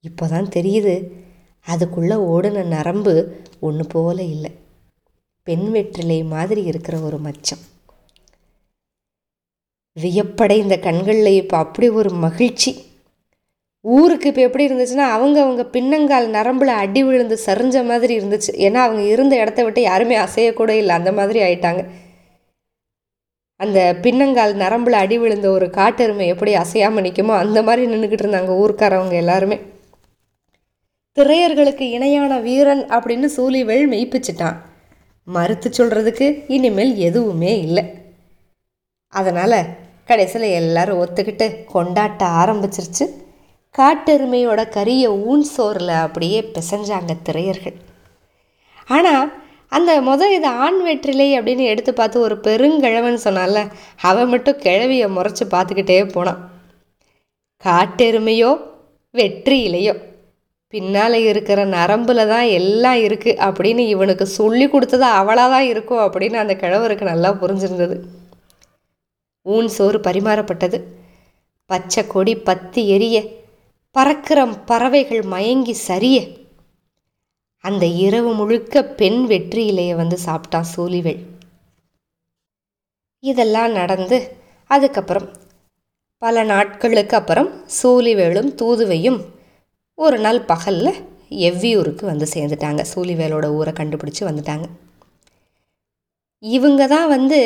இப்போதான் 0.04 0.52
தெரியுது 0.56 1.12
அதுக்குள்ளே 1.60 2.16
ஓடின 2.16 2.64
நரம்பு 2.64 3.42
ஒன்று 3.60 3.86
போல 3.86 4.24
இல்லை. 4.24 4.52
பெண் 5.44 5.72
வெற்றிலை 5.72 6.24
மாதிரி 6.24 6.64
இருக்கிற 6.64 7.00
ஒரு 7.00 7.18
மச்சம். 7.18 7.64
வியப்படை 10.00 10.58
இந்த 10.58 10.80
கண்களில் 10.80 11.34
இப்போ 11.34 11.58
அப்படி 11.58 11.90
ஒரு 11.90 12.10
மகிழ்ச்சி. 12.10 12.91
ஊருக்கு 13.86 14.28
இப்போ 14.28 14.42
எப்படி 14.42 14.66
இருந்துச்சுன்னா 14.68 15.06
அவங்க 15.16 15.38
அவங்க 15.42 15.64
பின்னங்கால் 15.76 16.28
நரம்பில் 16.38 16.72
அடி 16.84 17.04
விழுந்து 17.04 17.38
சரிஞ்ச 17.46 17.78
மாதிரி 17.86 18.14
இருந்துச்சு. 18.20 18.52
ஏன்னா 18.68 18.80
அவங்க 18.86 19.02
இருந்த 19.02 19.36
இடத்த 19.36 19.64
விட்டு 19.64 19.82
யாருமே 19.82 20.18
அசையக்கூட 20.18 20.70
இல்லை. 20.70 20.96
அந்த 20.96 21.12
மாதிரி 21.12 21.40
ஆயிட்டாங்க. 21.48 21.84
அந்த 23.64 23.80
பின்னங்கால் 24.04 24.54
நரம்பில் 24.54 24.94
அடி 24.94 25.18
விழுந்த 25.18 25.50
ஒரு 25.52 25.70
காட்டெருமை 25.70 26.28
எப்படி 26.28 26.54
அசையாமல் 26.54 27.04
நிற்குமோ 27.04 27.34
அந்த 27.44 27.62
மாதிரி 27.64 27.84
நின்றுக்கிட்டு 27.92 28.26
இருந்தாங்க 28.26 28.54
ஊர்க்காரவங்க 28.64 29.12
எல்லாருமே. 29.12 29.58
திரையர்களுக்கு 31.18 31.86
இணையான 31.98 32.40
வீரன் 32.40 32.84
அப்படின்னு 32.96 33.30
சூழிவேல் 33.38 33.88
மெய்ப்பிச்சிட்டான். 33.94 34.58
மறுத்து 35.28 35.70
சொல்கிறதுக்கு 35.78 36.28
இனிமேல் 36.48 36.94
எதுவுமே 36.98 37.60
இல்லை. 37.60 37.84
அதனால் 39.14 39.58
கடைசியில் 40.06 40.56
எல்லாரும் 40.62 41.02
ஒத்துக்கிட்டு 41.04 41.48
கொண்டாட்ட 41.74 42.24
ஆரம்பிச்சிருச்சு. 42.42 43.06
காட்டெருமையோட 43.76 44.62
கரிய 44.78 45.04
ஊன் 45.32 45.46
சோறில் 45.56 45.94
அப்படியே 46.06 46.40
பிசைஞ்சாங்க 46.56 47.12
திரையர்கள். 47.28 47.78
ஆனால் 48.96 49.28
அந்த 49.72 49.92
முதல் 50.08 50.34
இது 50.38 50.50
ஆண் 50.64 50.80
வெற்றிலை 50.88 51.28
அப்படின்னு 51.38 51.66
எடுத்து 51.74 51.92
பார்த்து 52.00 52.18
ஒரு 52.26 52.36
பெருங்கிழவன் 52.48 53.24
சொன்னால 53.26 53.64
அவன் 54.10 54.32
மட்டும் 54.34 54.62
கிழவியை 54.66 55.08
முறைச்சி 55.18 55.46
பார்த்துக்கிட்டே 55.54 55.98
போனான். 56.16 56.42
காட்டெருமையோ 57.64 58.52
வெற்றியிலையோ 59.14 59.94
பின்னால் 60.74 61.18
இருக்கிற 61.30 61.60
நரம்பில் 61.78 62.30
தான் 62.34 62.48
எல்லாம் 62.60 63.00
இருக்குது 63.08 63.40
அப்படின்னு 63.48 63.84
இவனுக்கு 63.94 64.26
சொல்லி 64.40 64.66
கொடுத்தது 64.74 65.06
அவளாக 65.20 65.50
தான் 65.56 65.68
இருக்கும் 65.72 66.04
அப்படின்னு 66.06 66.38
அந்த 66.44 66.54
கிழவருக்கு 66.62 67.12
நல்லா 67.14 67.30
புரிஞ்சிருந்தது. 67.42 67.96
ஊன் 69.46 69.70
சோறு 69.76 70.00
பரிமாறப்பட்டது. 70.08 70.80
பச்சை 71.70 72.02
கொடி 72.14 72.34
பத்தி 72.50 72.82
எரிய 72.96 73.18
பறக்கிற 73.96 74.40
பறவைகள் 74.66 75.22
மயங்கி 75.22 75.74
சரிய. 75.74 76.18
அந்த 77.64 77.86
இரவு 77.86 78.34
முழுக்க 78.34 78.84
பெண் 78.84 79.20
வெற்றியிலேயே 79.28 79.96
வந்து 79.96 80.18
சாப்பிட்டான் 80.26 80.70
சூலிவேல் 80.76 81.22
இதெல்லாம் 83.24 83.72
நடந்து 83.72 84.18
அதுக்கப்புறம் 84.70 85.28
பல 86.22 86.44
நாட்களுக்கு 86.44 87.16
அப்புறம் 87.18 87.50
சூலிவேலும் 87.84 88.50
தூதுவையும் 88.54 89.20
ஒரு 89.98 90.20
நாள் 90.20 90.42
பகலில் 90.42 90.94
எவ்வியூருக்கு 91.50 92.06
வந்து 92.06 92.28
சேர்ந்துட்டாங்க. 92.34 92.82
சூலிவேலோட 92.96 93.46
ஊரை 93.58 93.74
கண்டுபிடிச்சி 93.74 94.24
வந்துட்டாங்க. 94.30 94.66
இவங்க 96.44 96.88
தான் 96.88 97.08
வந்து 97.08 97.40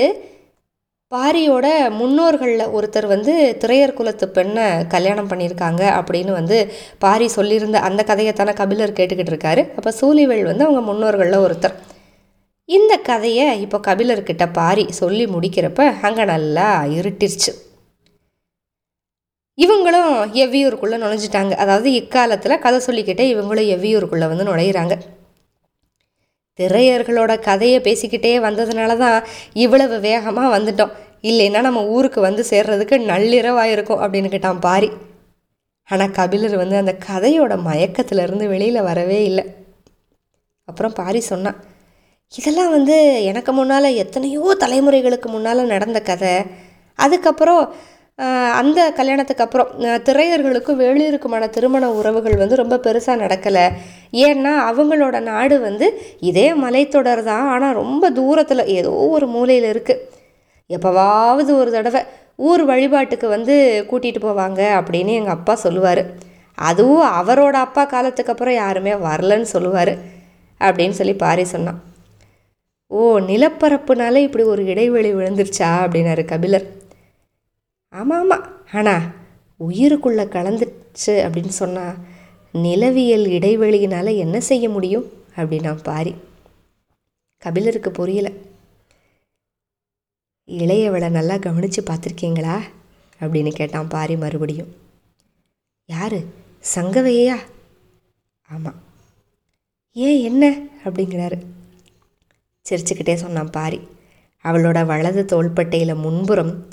பாரியோட 1.16 1.68
முன்னோர்களில் 1.98 2.72
ஒருத்தர் 2.78 3.06
வந்து 3.12 3.34
திரையர் 3.62 3.98
குலத்து 3.98 4.26
பெண்ணை 4.38 4.66
கல்யாணம் 4.94 5.30
பண்ணியிருக்காங்க 5.32 5.84
அப்படின்னு 5.98 6.32
வந்து 6.38 6.58
பாரி 7.04 7.28
சொல்லியிருந்த 7.36 7.78
அந்த 7.88 8.02
கதையைத்தானே 8.10 8.54
கபிலர் 8.62 8.98
கேட்டுக்கிட்டு 8.98 9.34
இருக்காரு. 9.34 9.62
அப்போ 9.78 9.92
சூலிவேல் 10.00 10.50
வந்து 10.50 10.66
அவங்க 10.68 10.82
முன்னோர்களில் 10.90 11.44
ஒருத்தர். 11.46 11.76
இந்த 12.70 12.94
கதையை 13.10 13.48
இப்போ 13.66 13.78
கபிலர்கிட்ட 13.88 14.46
பாரி 14.60 14.86
சொல்லி 15.02 15.26
முடிக்கிறப்ப 15.36 15.82
அங்கே 16.08 16.26
நல்லா 16.34 16.68
இருட்டிருச்சு. 16.98 17.54
இவங்களும் 19.58 20.16
எவ்வியூருக்குள்ளே 20.46 20.98
நுழைஞ்சிட்டாங்க. 21.04 21.54
அதாவது 21.64 21.90
இக்காலத்தில் 22.02 22.64
கதை 22.66 22.80
சொல்லிக்கிட்டே 22.88 23.28
இவங்களும் 23.36 23.70
எவ்வியூருக்குள்ளே 23.76 24.28
வந்து 24.32 24.50
நுழையிறாங்க. 24.52 24.96
திரையர்களோட 26.60 27.34
கதையை 27.48 27.80
பேசிக்கிட்டே 27.86 28.36
வந்ததுனால 28.48 28.92
தான் 29.06 29.18
இவ்வளவு 29.64 29.96
வேகமாக 30.10 30.54
வந்துட்டோம். 30.58 30.94
இல்லைன்னா 31.30 31.60
நம்ம 31.68 31.82
ஊருக்கு 31.96 32.20
வந்து 32.28 32.44
சேர்றதுக்கு 32.52 32.96
நள்ளிரவாக 33.12 33.74
இருக்கும் 33.76 34.02
அப்படின்னு 34.04 34.32
கேட்டான் 34.34 34.64
பாரி. 34.68 34.90
ஆனால் 35.90 36.14
கபிலர் 36.18 36.56
வந்து 36.64 36.76
அந்த 36.82 36.94
கதையோட 37.08 37.54
மயக்கத்திலேருந்து 37.68 38.46
வெளியில் 38.54 38.88
வரவே 38.90 39.20
இல்லை. 39.30 39.46
அப்புறம் 40.68 40.96
பாரி 41.00 41.20
சொன்னான் 41.32 41.58
இதெல்லாம் 42.34 42.72
வந்து 42.76 42.96
எனக்கு 43.30 43.52
முன்னால் 43.58 43.98
எத்தனையோ 44.04 44.54
தலைமுறைகளுக்கு 44.64 45.28
முன்னால் 45.34 45.72
நடந்த 45.74 46.00
கதை. 46.10 46.32
அதுக்கப்புறம் 47.00 47.64
அந்த 48.60 48.80
கல்யாணத்துக்கு 48.98 49.44
அப்புறம் 49.46 49.70
திரையர்களுக்கும் 50.08 50.80
வேளியருக்குமான 50.82 51.50
திருமண 51.56 51.86
உறவுகள் 52.00 52.42
வந்து 52.42 52.60
ரொம்ப 52.62 52.76
பெருசாக 52.86 53.22
நடக்கலை. 53.24 53.66
ஏன்னா 54.28 54.54
அவங்களோட 54.70 55.16
நாடு 55.32 55.56
வந்து 55.68 55.88
இதே 56.30 56.48
மலைத்தொடர் 56.64 57.24
தான் 57.32 57.48
ஆனால் 57.54 57.78
ரொம்ப 57.82 58.12
தூரத்தில் 58.20 58.72
ஏதோ 58.78 58.94
ஒரு 59.16 59.28
மூலையில் 59.36 59.68
இருக்குது 59.74 60.04
எப்போவாவது 60.70 61.52
ஒரு 61.58 61.72
தடவை 61.72 62.02
ஊர் 62.36 62.64
வழிபாட்டுக்கு 62.66 63.28
வந்து 63.28 63.86
கூட்டிகிட்டு 63.92 64.22
போவாங்க 64.28 64.62
அப்படின்னு 64.78 65.14
எங்கள் 65.20 65.34
அப்பா 65.34 65.56
சொல்லுவார். 65.56 66.34
அதுவும் 66.56 67.06
அவரோட 67.06 67.58
அப்பா 67.66 67.86
காலத்துக்கு 67.86 68.32
அப்புறம் 68.32 68.54
யாருமே 68.54 68.94
வரலன்னு 68.94 69.42
சொல்லுவார் 69.42 69.98
அப்படின்னு 70.60 70.90
சொல்லி 70.90 71.14
பாரி 71.14 71.44
சொன்னான். 71.44 71.84
ஓ 72.88 73.20
நிலப்பரப்புனால 73.20 74.16
இப்படி 74.16 74.44
ஒரு 74.44 74.66
இடைவெளி 74.66 75.14
விழுந்துருச்சா 75.14 75.70
அப்படின்னாரு 75.86 76.26
கபிலர். 76.26 76.66
ஆமாம் 77.90 78.22
ஆமாம் 78.22 78.46
ஆனால் 78.74 79.02
உயிருக்குள்ளே 79.60 80.26
கலந்துச்சு 80.36 81.16
அப்படின்னு 81.26 81.56
சொன்னால் 81.62 81.94
நிலவியல் 82.54 83.26
இடைவெளியினால் 83.26 84.18
என்ன 84.18 84.40
செய்ய 84.40 84.70
முடியும்? 84.70 85.06
அப்படின்னா 85.36 85.78
பாரி. 85.84 86.16
கபிலருக்கு 87.38 87.92
புரியல. 87.92 88.30
இளையவளை 90.48 91.10
நல்லா 91.10 91.38
கவனித்து 91.38 91.84
பார்த்துருக்கீங்களா? 91.84 92.62
அப்படின்னு 93.20 93.52
கேட்டான் 93.54 93.88
பாரி 93.88 94.18
மறுபடியும். 94.18 94.76
யார்? 95.86 96.18
சங்கவையா? 96.76 97.36
ஆமாம் 98.48 98.76
ஏன் 99.94 100.24
என்ன? 100.24 100.68
அப்படிங்கிறாரு. 100.84 101.42
சிரிச்சுக்கிட்டே 102.70 103.14
சொன்னான் 103.14 103.50
பாரி. 103.50 103.80
அவளோட 104.44 104.86
வலது 104.86 105.26
தோள்பட்டையில் 105.26 105.96
முன்புறம் 105.96 106.68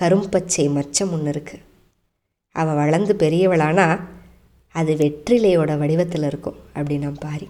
கரும்பச்சை 0.00 0.68
மச்சம் 0.68 1.12
ஒன்று 1.12 1.30
இருக்குது 1.32 1.62
அவள் 2.52 2.74
வளர்ந்து 2.74 3.14
பெரியவளானா 3.14 4.00
அது 4.68 4.94
வெற்றிலையோட 4.94 5.78
வடிவத்தில் 5.78 6.22
இருக்கும் 6.22 6.56
அப்படின்னா 6.74 7.16
பாரி. 7.20 7.48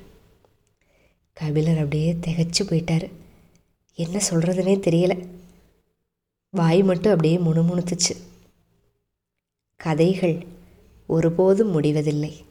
கபிலர் 1.33 1.77
அப்படியே 1.77 2.13
திகச்சு 2.13 2.65
போயிட்டார். 2.65 3.11
என்ன 3.95 4.21
சொல்கிறதுனே 4.31 4.75
தெரியலை. 4.89 5.27
வாய் 6.57 6.83
மட்டும் 6.83 7.11
அப்படியே 7.11 7.37
முணுமுணுத்துச்சு. 7.37 8.17
கதைகள் 9.77 10.47
ஒருபோதும் 11.07 11.71
முடிவதில்லை. 11.71 12.45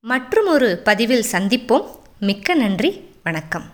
மற்றும் 0.00 0.46
ஒரு 0.46 0.80
பதிவில் 0.84 1.24
சந்திப்போம். 1.32 1.86
மிக்க 2.20 2.54
நன்றி. 2.54 3.08
வணக்கம். 3.22 3.70